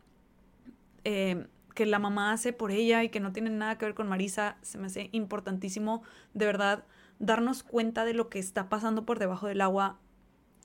eh, 1.05 1.47
que 1.75 1.85
la 1.85 1.99
mamá 1.99 2.33
hace 2.33 2.55
por 2.55 2.71
ella 2.71 3.03
y 3.05 3.11
que 3.11 3.21
no 3.21 3.33
tienen 3.33 3.59
nada 3.59 3.77
que 3.77 3.85
ver 3.85 3.95
con 3.95 4.09
Marisa, 4.09 4.57
se 4.63 4.79
me 4.79 4.87
hace 4.87 5.11
importantísimo, 5.13 6.03
de 6.33 6.47
verdad, 6.47 6.85
darnos 7.19 7.63
cuenta 7.63 8.05
de 8.05 8.15
lo 8.15 8.31
que 8.31 8.39
está 8.39 8.69
pasando 8.69 9.05
por 9.05 9.19
debajo 9.19 9.49
del 9.49 9.61
agua 9.61 9.99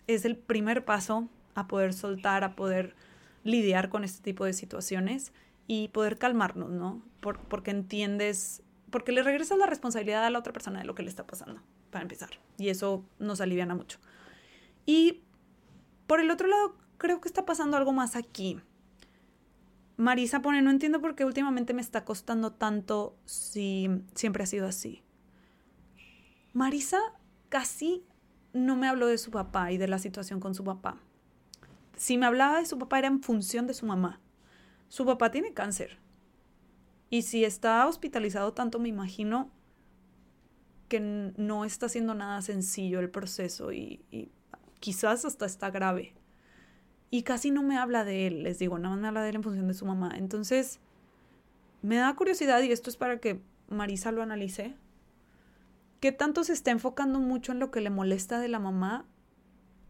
es 0.08 0.24
el 0.24 0.38
primer 0.38 0.86
paso 0.86 1.28
a 1.56 1.68
poder 1.68 1.94
soltar, 1.94 2.44
a 2.44 2.56
poder 2.56 2.96
lidiar 3.44 3.90
con 3.90 4.04
este 4.04 4.22
tipo 4.24 4.46
de 4.46 4.54
situaciones 4.54 5.34
y 5.68 5.88
poder 5.90 6.18
calmarnos, 6.18 6.70
¿no? 6.70 7.02
porque 7.22 7.72
entiendes, 7.72 8.64
porque 8.90 9.12
le 9.12 9.24
regresas 9.24 9.58
la 9.58 9.68
responsabilidad 9.68 10.26
a 10.26 10.30
la 10.30 10.40
otra 10.40 10.54
persona 10.54 10.80
de 10.80 10.86
lo 10.86 10.96
que 10.96 11.04
le 11.04 11.10
está 11.10 11.26
pasando, 11.26 11.62
para 11.92 12.02
empezar. 12.02 12.32
Y 12.58 12.70
eso 12.70 13.06
nos 13.20 13.42
aliviana 13.42 13.76
mucho. 13.76 14.00
Y 14.86 15.22
por 16.08 16.20
el 16.20 16.32
otro 16.32 16.48
lado, 16.48 16.76
creo 16.98 17.22
que 17.22 17.28
está 17.28 17.46
pasando 17.46 17.78
algo 17.78 17.94
más 17.94 18.16
aquí. 18.16 18.60
Marisa 19.98 20.42
pone, 20.42 20.62
no 20.62 20.72
entiendo 20.72 21.00
por 21.00 21.16
qué 21.16 21.26
últimamente 21.26 21.74
me 21.74 21.82
está 21.82 22.04
costando 22.06 22.52
tanto 22.52 23.16
si 23.26 23.88
siempre 24.16 24.44
ha 24.44 24.48
sido 24.48 24.68
así. 24.68 25.04
Marisa 26.54 27.00
casi 27.50 28.04
no 28.54 28.76
me 28.76 28.88
habló 28.88 29.08
de 29.08 29.18
su 29.18 29.32
papá 29.32 29.72
y 29.72 29.78
de 29.78 29.88
la 29.88 30.00
situación 30.00 30.40
con 30.40 30.56
su 30.56 30.64
papá. 30.64 30.98
Si 32.02 32.18
me 32.18 32.26
hablaba 32.26 32.58
de 32.58 32.66
su 32.66 32.80
papá 32.80 32.98
era 32.98 33.10
en 33.10 33.22
función 33.22 33.68
de 33.68 33.76
su 33.76 33.86
mamá. 33.86 34.20
Su 34.90 35.06
papá 35.06 35.30
tiene 35.30 35.54
cáncer. 35.54 36.00
Y 37.12 37.22
si 37.22 37.46
está 37.46 37.86
hospitalizado 37.86 38.54
tanto, 38.54 38.80
me 38.80 38.90
imagino 38.90 39.52
que 40.88 41.00
no 41.00 41.64
está 41.64 41.86
haciendo 41.86 42.16
nada 42.16 42.42
sencillo 42.42 43.00
el 43.02 43.12
proceso 43.12 43.72
y, 43.72 44.04
y 44.10 44.32
quizás 44.80 45.26
hasta 45.26 45.46
está 45.46 45.70
grave. 45.70 46.16
Y 47.12 47.22
casi 47.22 47.52
no 47.52 47.62
me 47.62 47.78
habla 47.78 48.04
de 48.04 48.26
él, 48.26 48.42
les 48.42 48.58
digo, 48.58 48.80
nada 48.80 48.96
más 48.96 49.02
me 49.04 49.08
habla 49.08 49.22
de 49.22 49.30
él 49.30 49.36
en 49.36 49.44
función 49.44 49.68
de 49.68 49.76
su 49.76 49.86
mamá. 49.86 50.12
Entonces, 50.18 50.80
me 51.84 51.98
da 51.98 52.16
curiosidad, 52.16 52.64
y 52.64 52.72
esto 52.72 52.90
es 52.90 52.98
para 52.98 53.20
que 53.20 53.44
Marisa 53.70 54.12
lo 54.12 54.24
analice, 54.24 54.76
¿Qué 56.00 56.12
tanto 56.12 56.44
se 56.44 56.54
está 56.54 56.72
enfocando 56.72 57.20
mucho 57.20 57.52
en 57.52 57.60
lo 57.60 57.70
que 57.70 57.80
le 57.80 57.92
molesta 57.92 58.40
de 58.40 58.48
la 58.48 58.58
mamá 58.58 59.06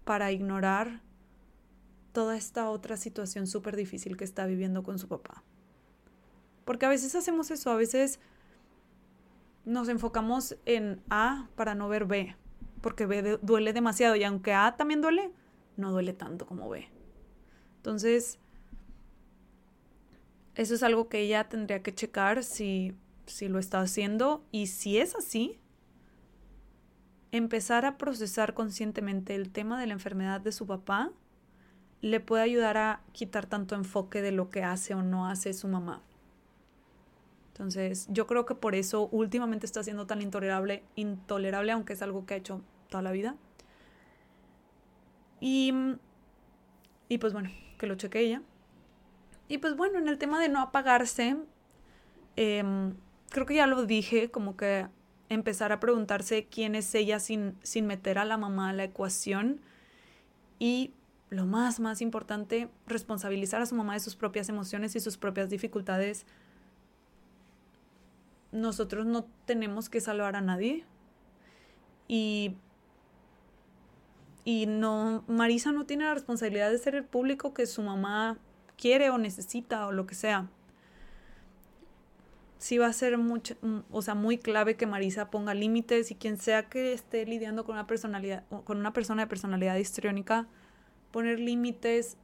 para 0.04 0.34
ignorar 0.34 1.00
toda 2.12 2.38
esta 2.38 2.70
otra 2.70 2.98
situación 2.98 3.48
súper 3.48 3.76
difícil 3.76 4.18
que 4.18 4.24
está 4.24 4.46
viviendo 4.46 4.84
con 4.84 5.00
su 5.00 5.08
papá? 5.08 5.44
Porque 6.66 6.86
a 6.86 6.90
veces 6.90 7.16
hacemos 7.16 7.52
eso, 7.52 7.72
a 7.72 7.76
veces 7.76 8.20
nos 9.66 9.90
enfocamos 9.90 10.58
en 10.66 11.02
A 11.10 11.48
para 11.56 11.76
no 11.76 11.90
ver 11.90 12.06
B, 12.06 12.36
porque 12.82 13.06
B 13.06 13.40
duele 13.42 13.74
demasiado 13.74 14.16
y 14.16 14.24
aunque 14.24 14.54
A 14.54 14.76
también 14.76 15.02
duele, 15.02 15.32
no 15.78 15.92
duele 15.92 16.14
tanto 16.14 16.46
como 16.46 16.70
B. 16.70 16.88
Entonces, 17.78 18.40
eso 20.56 20.76
es 20.76 20.84
algo 20.84 21.08
que 21.10 21.20
ella 21.20 21.50
tendría 21.50 21.82
que 21.82 21.94
checar 21.94 22.44
si, 22.44 22.96
si 23.26 23.48
lo 23.48 23.60
está 23.60 23.82
haciendo 23.82 24.44
y 24.52 24.68
si 24.68 24.98
es 24.98 25.16
así, 25.16 25.60
empezar 27.32 27.86
a 27.86 27.98
procesar 27.98 28.54
conscientemente 28.54 29.36
el 29.36 29.52
tema 29.52 29.80
de 29.80 29.88
la 29.88 29.94
enfermedad 29.94 30.42
de 30.42 30.52
su 30.52 30.68
papá 30.68 31.12
le 32.02 32.20
puede 32.20 32.44
ayudar 32.44 32.78
a 32.78 33.02
quitar 33.12 33.46
tanto 33.46 33.76
enfoque 33.76 34.22
de 34.22 34.32
lo 34.32 34.50
que 34.50 34.64
hace 34.64 34.94
o 34.94 35.04
no 35.04 35.28
hace 35.28 35.54
su 35.54 35.68
mamá. 35.68 36.02
Entonces, 37.50 38.08
yo 38.10 38.26
creo 38.26 38.46
que 38.46 38.56
por 38.56 38.74
eso 38.74 39.08
últimamente 39.12 39.66
está 39.66 39.84
siendo 39.84 40.08
tan 40.08 40.22
intolerable, 40.22 40.84
intolerable, 40.96 41.72
aunque 41.72 41.94
es 41.94 42.02
algo 42.02 42.26
que 42.26 42.34
ha 42.34 42.38
hecho 42.38 42.62
toda 42.90 43.04
la 43.04 43.12
vida. 43.12 43.36
Y, 45.40 45.74
y 47.08 47.18
pues 47.20 47.34
bueno, 47.34 47.50
que 47.78 47.88
lo 47.88 47.96
cheque 47.96 48.20
ella. 48.20 48.42
Y 49.48 49.60
pues 49.60 49.76
bueno, 49.76 50.00
en 50.00 50.08
el 50.08 50.18
tema 50.18 50.40
de 50.40 50.50
no 50.50 50.60
apagarse, 50.62 51.36
em, 52.36 52.96
creo 53.30 53.46
que 53.46 53.56
ya 53.56 53.68
lo 53.68 53.86
dije, 53.86 54.32
como 54.32 54.56
que 54.58 54.88
empezar 55.30 55.72
a 55.72 55.80
preguntarse 55.80 56.48
quién 56.50 56.74
es 56.74 56.94
ella 56.96 57.20
sin, 57.20 57.58
sin 57.62 57.86
meter 57.86 58.18
a 58.18 58.26
la 58.26 58.38
mamá 58.38 58.70
a 58.70 58.74
la 58.74 58.86
ecuación 58.86 59.62
y 60.58 60.94
lo 61.32 61.48
más, 61.48 61.80
más 61.80 62.02
importante, 62.02 62.70
responsabilizar 62.86 63.62
a 63.62 63.66
su 63.66 63.74
mamá 63.74 63.94
de 63.94 64.02
sus 64.02 64.16
propias 64.16 64.50
emociones 64.50 64.96
y 64.96 65.00
sus 65.00 65.18
propias 65.18 65.50
dificultades. 65.50 66.28
Nosotros 68.52 69.08
no 69.08 69.26
tenemos 69.46 69.90
que 69.90 70.00
salvar 70.00 70.36
a 70.36 70.42
nadie. 70.42 70.86
Y, 72.08 72.56
y 74.44 74.68
no, 74.68 75.24
Marisa 75.28 75.72
no 75.72 75.86
tiene 75.88 76.04
la 76.04 76.14
responsabilidad 76.14 76.70
de 76.70 76.78
ser 76.78 76.94
el 76.94 77.06
público 77.06 77.56
que 77.56 77.66
su 77.66 77.82
mamá 77.82 78.38
quiere 78.78 79.10
o 79.10 79.18
necesita 79.18 79.88
o 79.88 79.92
lo 79.92 80.06
que 80.06 80.14
sea 80.14 80.50
sí 82.62 82.78
va 82.78 82.86
a 82.86 82.94
ser 82.94 83.18
mucho, 83.18 83.56
o 83.90 84.04
sea, 84.04 84.14
muy 84.14 84.38
clave 84.38 84.76
que 84.76 84.86
Marisa 84.86 85.32
ponga 85.32 85.56
límites 85.56 86.12
y 86.12 86.16
quien 86.16 86.38
sea 86.38 86.70
que 86.70 86.94
esté 86.94 87.26
lidiando 87.26 87.66
con 87.66 87.74
una 87.74 87.88
personalidad, 87.88 88.44
con 88.66 88.78
una 88.78 88.94
persona 88.94 89.24
de 89.24 89.28
personalidad 89.28 89.78
histriónica, 89.78 90.48
poner 91.12 91.40
límites 91.40 92.18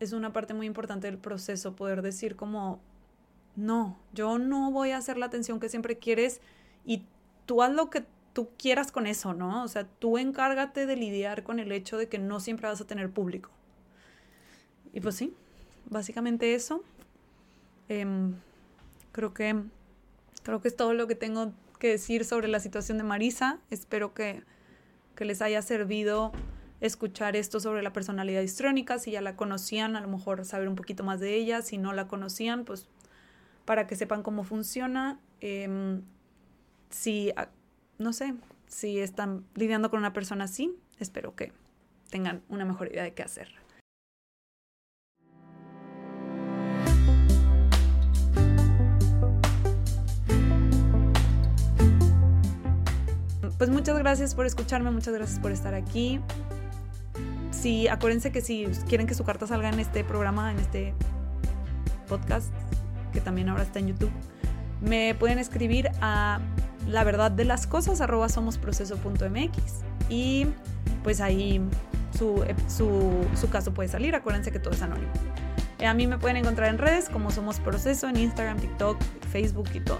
es 0.00 0.12
una 0.12 0.32
parte 0.32 0.54
muy 0.54 0.66
importante 0.66 1.06
del 1.06 1.18
proceso, 1.18 1.74
poder 1.74 2.02
decir 2.02 2.36
como, 2.36 2.80
no, 3.56 3.98
yo 4.12 4.38
no 4.38 4.70
voy 4.70 4.90
a 4.90 4.98
hacer 4.98 5.16
la 5.16 5.26
atención 5.26 5.60
que 5.60 5.68
siempre 5.68 5.98
quieres 5.98 6.40
y 6.84 7.04
tú 7.46 7.62
haz 7.62 7.72
lo 7.72 7.88
que 7.88 8.04
tú 8.32 8.50
quieras 8.58 8.92
con 8.92 9.06
eso, 9.06 9.32
¿no? 9.32 9.64
O 9.64 9.68
sea, 9.68 9.86
tú 9.98 10.18
encárgate 10.18 10.84
de 10.84 10.96
lidiar 10.96 11.42
con 11.42 11.58
el 11.58 11.72
hecho 11.72 11.96
de 11.96 12.08
que 12.08 12.18
no 12.18 12.40
siempre 12.40 12.68
vas 12.68 12.80
a 12.80 12.86
tener 12.86 13.10
público. 13.10 13.50
Y 14.92 15.00
pues 15.00 15.14
sí, 15.14 15.32
básicamente 15.88 16.54
eso. 16.54 16.82
Em, 17.88 18.34
Creo 19.16 19.32
que, 19.32 19.58
creo 20.42 20.60
que 20.60 20.68
es 20.68 20.76
todo 20.76 20.92
lo 20.92 21.06
que 21.06 21.14
tengo 21.14 21.54
que 21.78 21.88
decir 21.88 22.26
sobre 22.26 22.48
la 22.48 22.60
situación 22.60 22.98
de 22.98 23.04
Marisa. 23.04 23.60
Espero 23.70 24.12
que, 24.12 24.42
que 25.14 25.24
les 25.24 25.40
haya 25.40 25.62
servido 25.62 26.32
escuchar 26.80 27.36
esto 27.36 27.60
sobre 27.60 27.82
la 27.82 27.92
personalidad 27.92 28.42
histrónica. 28.42 28.98
Si 28.98 29.12
ya 29.12 29.20
la 29.20 29.36
conocían, 29.36 29.96
a 29.96 30.00
lo 30.00 30.08
mejor 30.08 30.44
saber 30.44 30.68
un 30.68 30.74
poquito 30.74 31.04
más 31.04 31.20
de 31.20 31.34
ella. 31.34 31.62
Si 31.62 31.78
no 31.78 31.92
la 31.92 32.08
conocían, 32.08 32.64
pues 32.64 32.88
para 33.64 33.86
que 33.86 33.96
sepan 33.96 34.22
cómo 34.22 34.44
funciona. 34.44 35.18
Em, 35.40 36.02
si, 36.90 37.32
ah, 37.36 37.48
no 37.98 38.12
sé, 38.12 38.34
si 38.66 38.98
están 39.00 39.44
lidiando 39.54 39.90
con 39.90 39.98
una 39.98 40.12
persona 40.12 40.44
así, 40.44 40.74
espero 40.98 41.34
que 41.34 41.52
tengan 42.10 42.42
una 42.48 42.64
mejor 42.64 42.88
idea 42.88 43.02
de 43.02 43.14
qué 43.14 43.22
hacer. 43.22 43.48
pues 53.58 53.70
muchas 53.70 53.98
gracias 53.98 54.34
por 54.34 54.46
escucharme, 54.46 54.90
muchas 54.90 55.14
gracias 55.14 55.40
por 55.40 55.50
estar 55.50 55.74
aquí. 55.74 56.20
Sí, 57.66 57.88
acuérdense 57.88 58.30
que 58.30 58.42
si 58.42 58.66
quieren 58.86 59.08
que 59.08 59.14
su 59.14 59.24
carta 59.24 59.48
salga 59.48 59.68
en 59.68 59.80
este 59.80 60.04
programa, 60.04 60.52
en 60.52 60.60
este 60.60 60.94
podcast, 62.06 62.52
que 63.12 63.20
también 63.20 63.48
ahora 63.48 63.64
está 63.64 63.80
en 63.80 63.88
YouTube, 63.88 64.12
me 64.80 65.16
pueden 65.16 65.40
escribir 65.40 65.90
a 66.00 66.38
la 66.86 67.02
verdad 67.02 67.32
de 67.32 67.44
las 67.44 67.66
cosas 67.66 68.00
arroba 68.00 68.28
somosproceso.mx 68.28 69.82
y 70.08 70.46
pues 71.02 71.20
ahí 71.20 71.60
su, 72.16 72.44
su, 72.68 73.50
caso 73.50 73.74
puede 73.74 73.88
salir. 73.88 74.14
Acuérdense 74.14 74.52
que 74.52 74.60
todo 74.60 74.72
es 74.72 74.82
anónimo. 74.82 75.10
A 75.84 75.92
mí 75.92 76.06
me 76.06 76.18
pueden 76.18 76.36
encontrar 76.36 76.68
en 76.68 76.78
redes 76.78 77.08
como 77.08 77.32
Somos 77.32 77.58
Proceso, 77.58 78.08
en 78.08 78.16
Instagram, 78.16 78.60
TikTok, 78.60 78.96
Facebook 79.32 79.70
y 79.74 79.80
todo. 79.80 79.98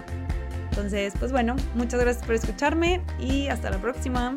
Entonces, 0.70 1.14
pues 1.18 1.32
bueno, 1.32 1.56
muchas 1.74 1.98
gracias 1.98 2.24
por 2.24 2.36
escucharme 2.36 3.02
y 3.18 3.48
hasta 3.48 3.70
la 3.70 3.78
próxima. 3.78 4.36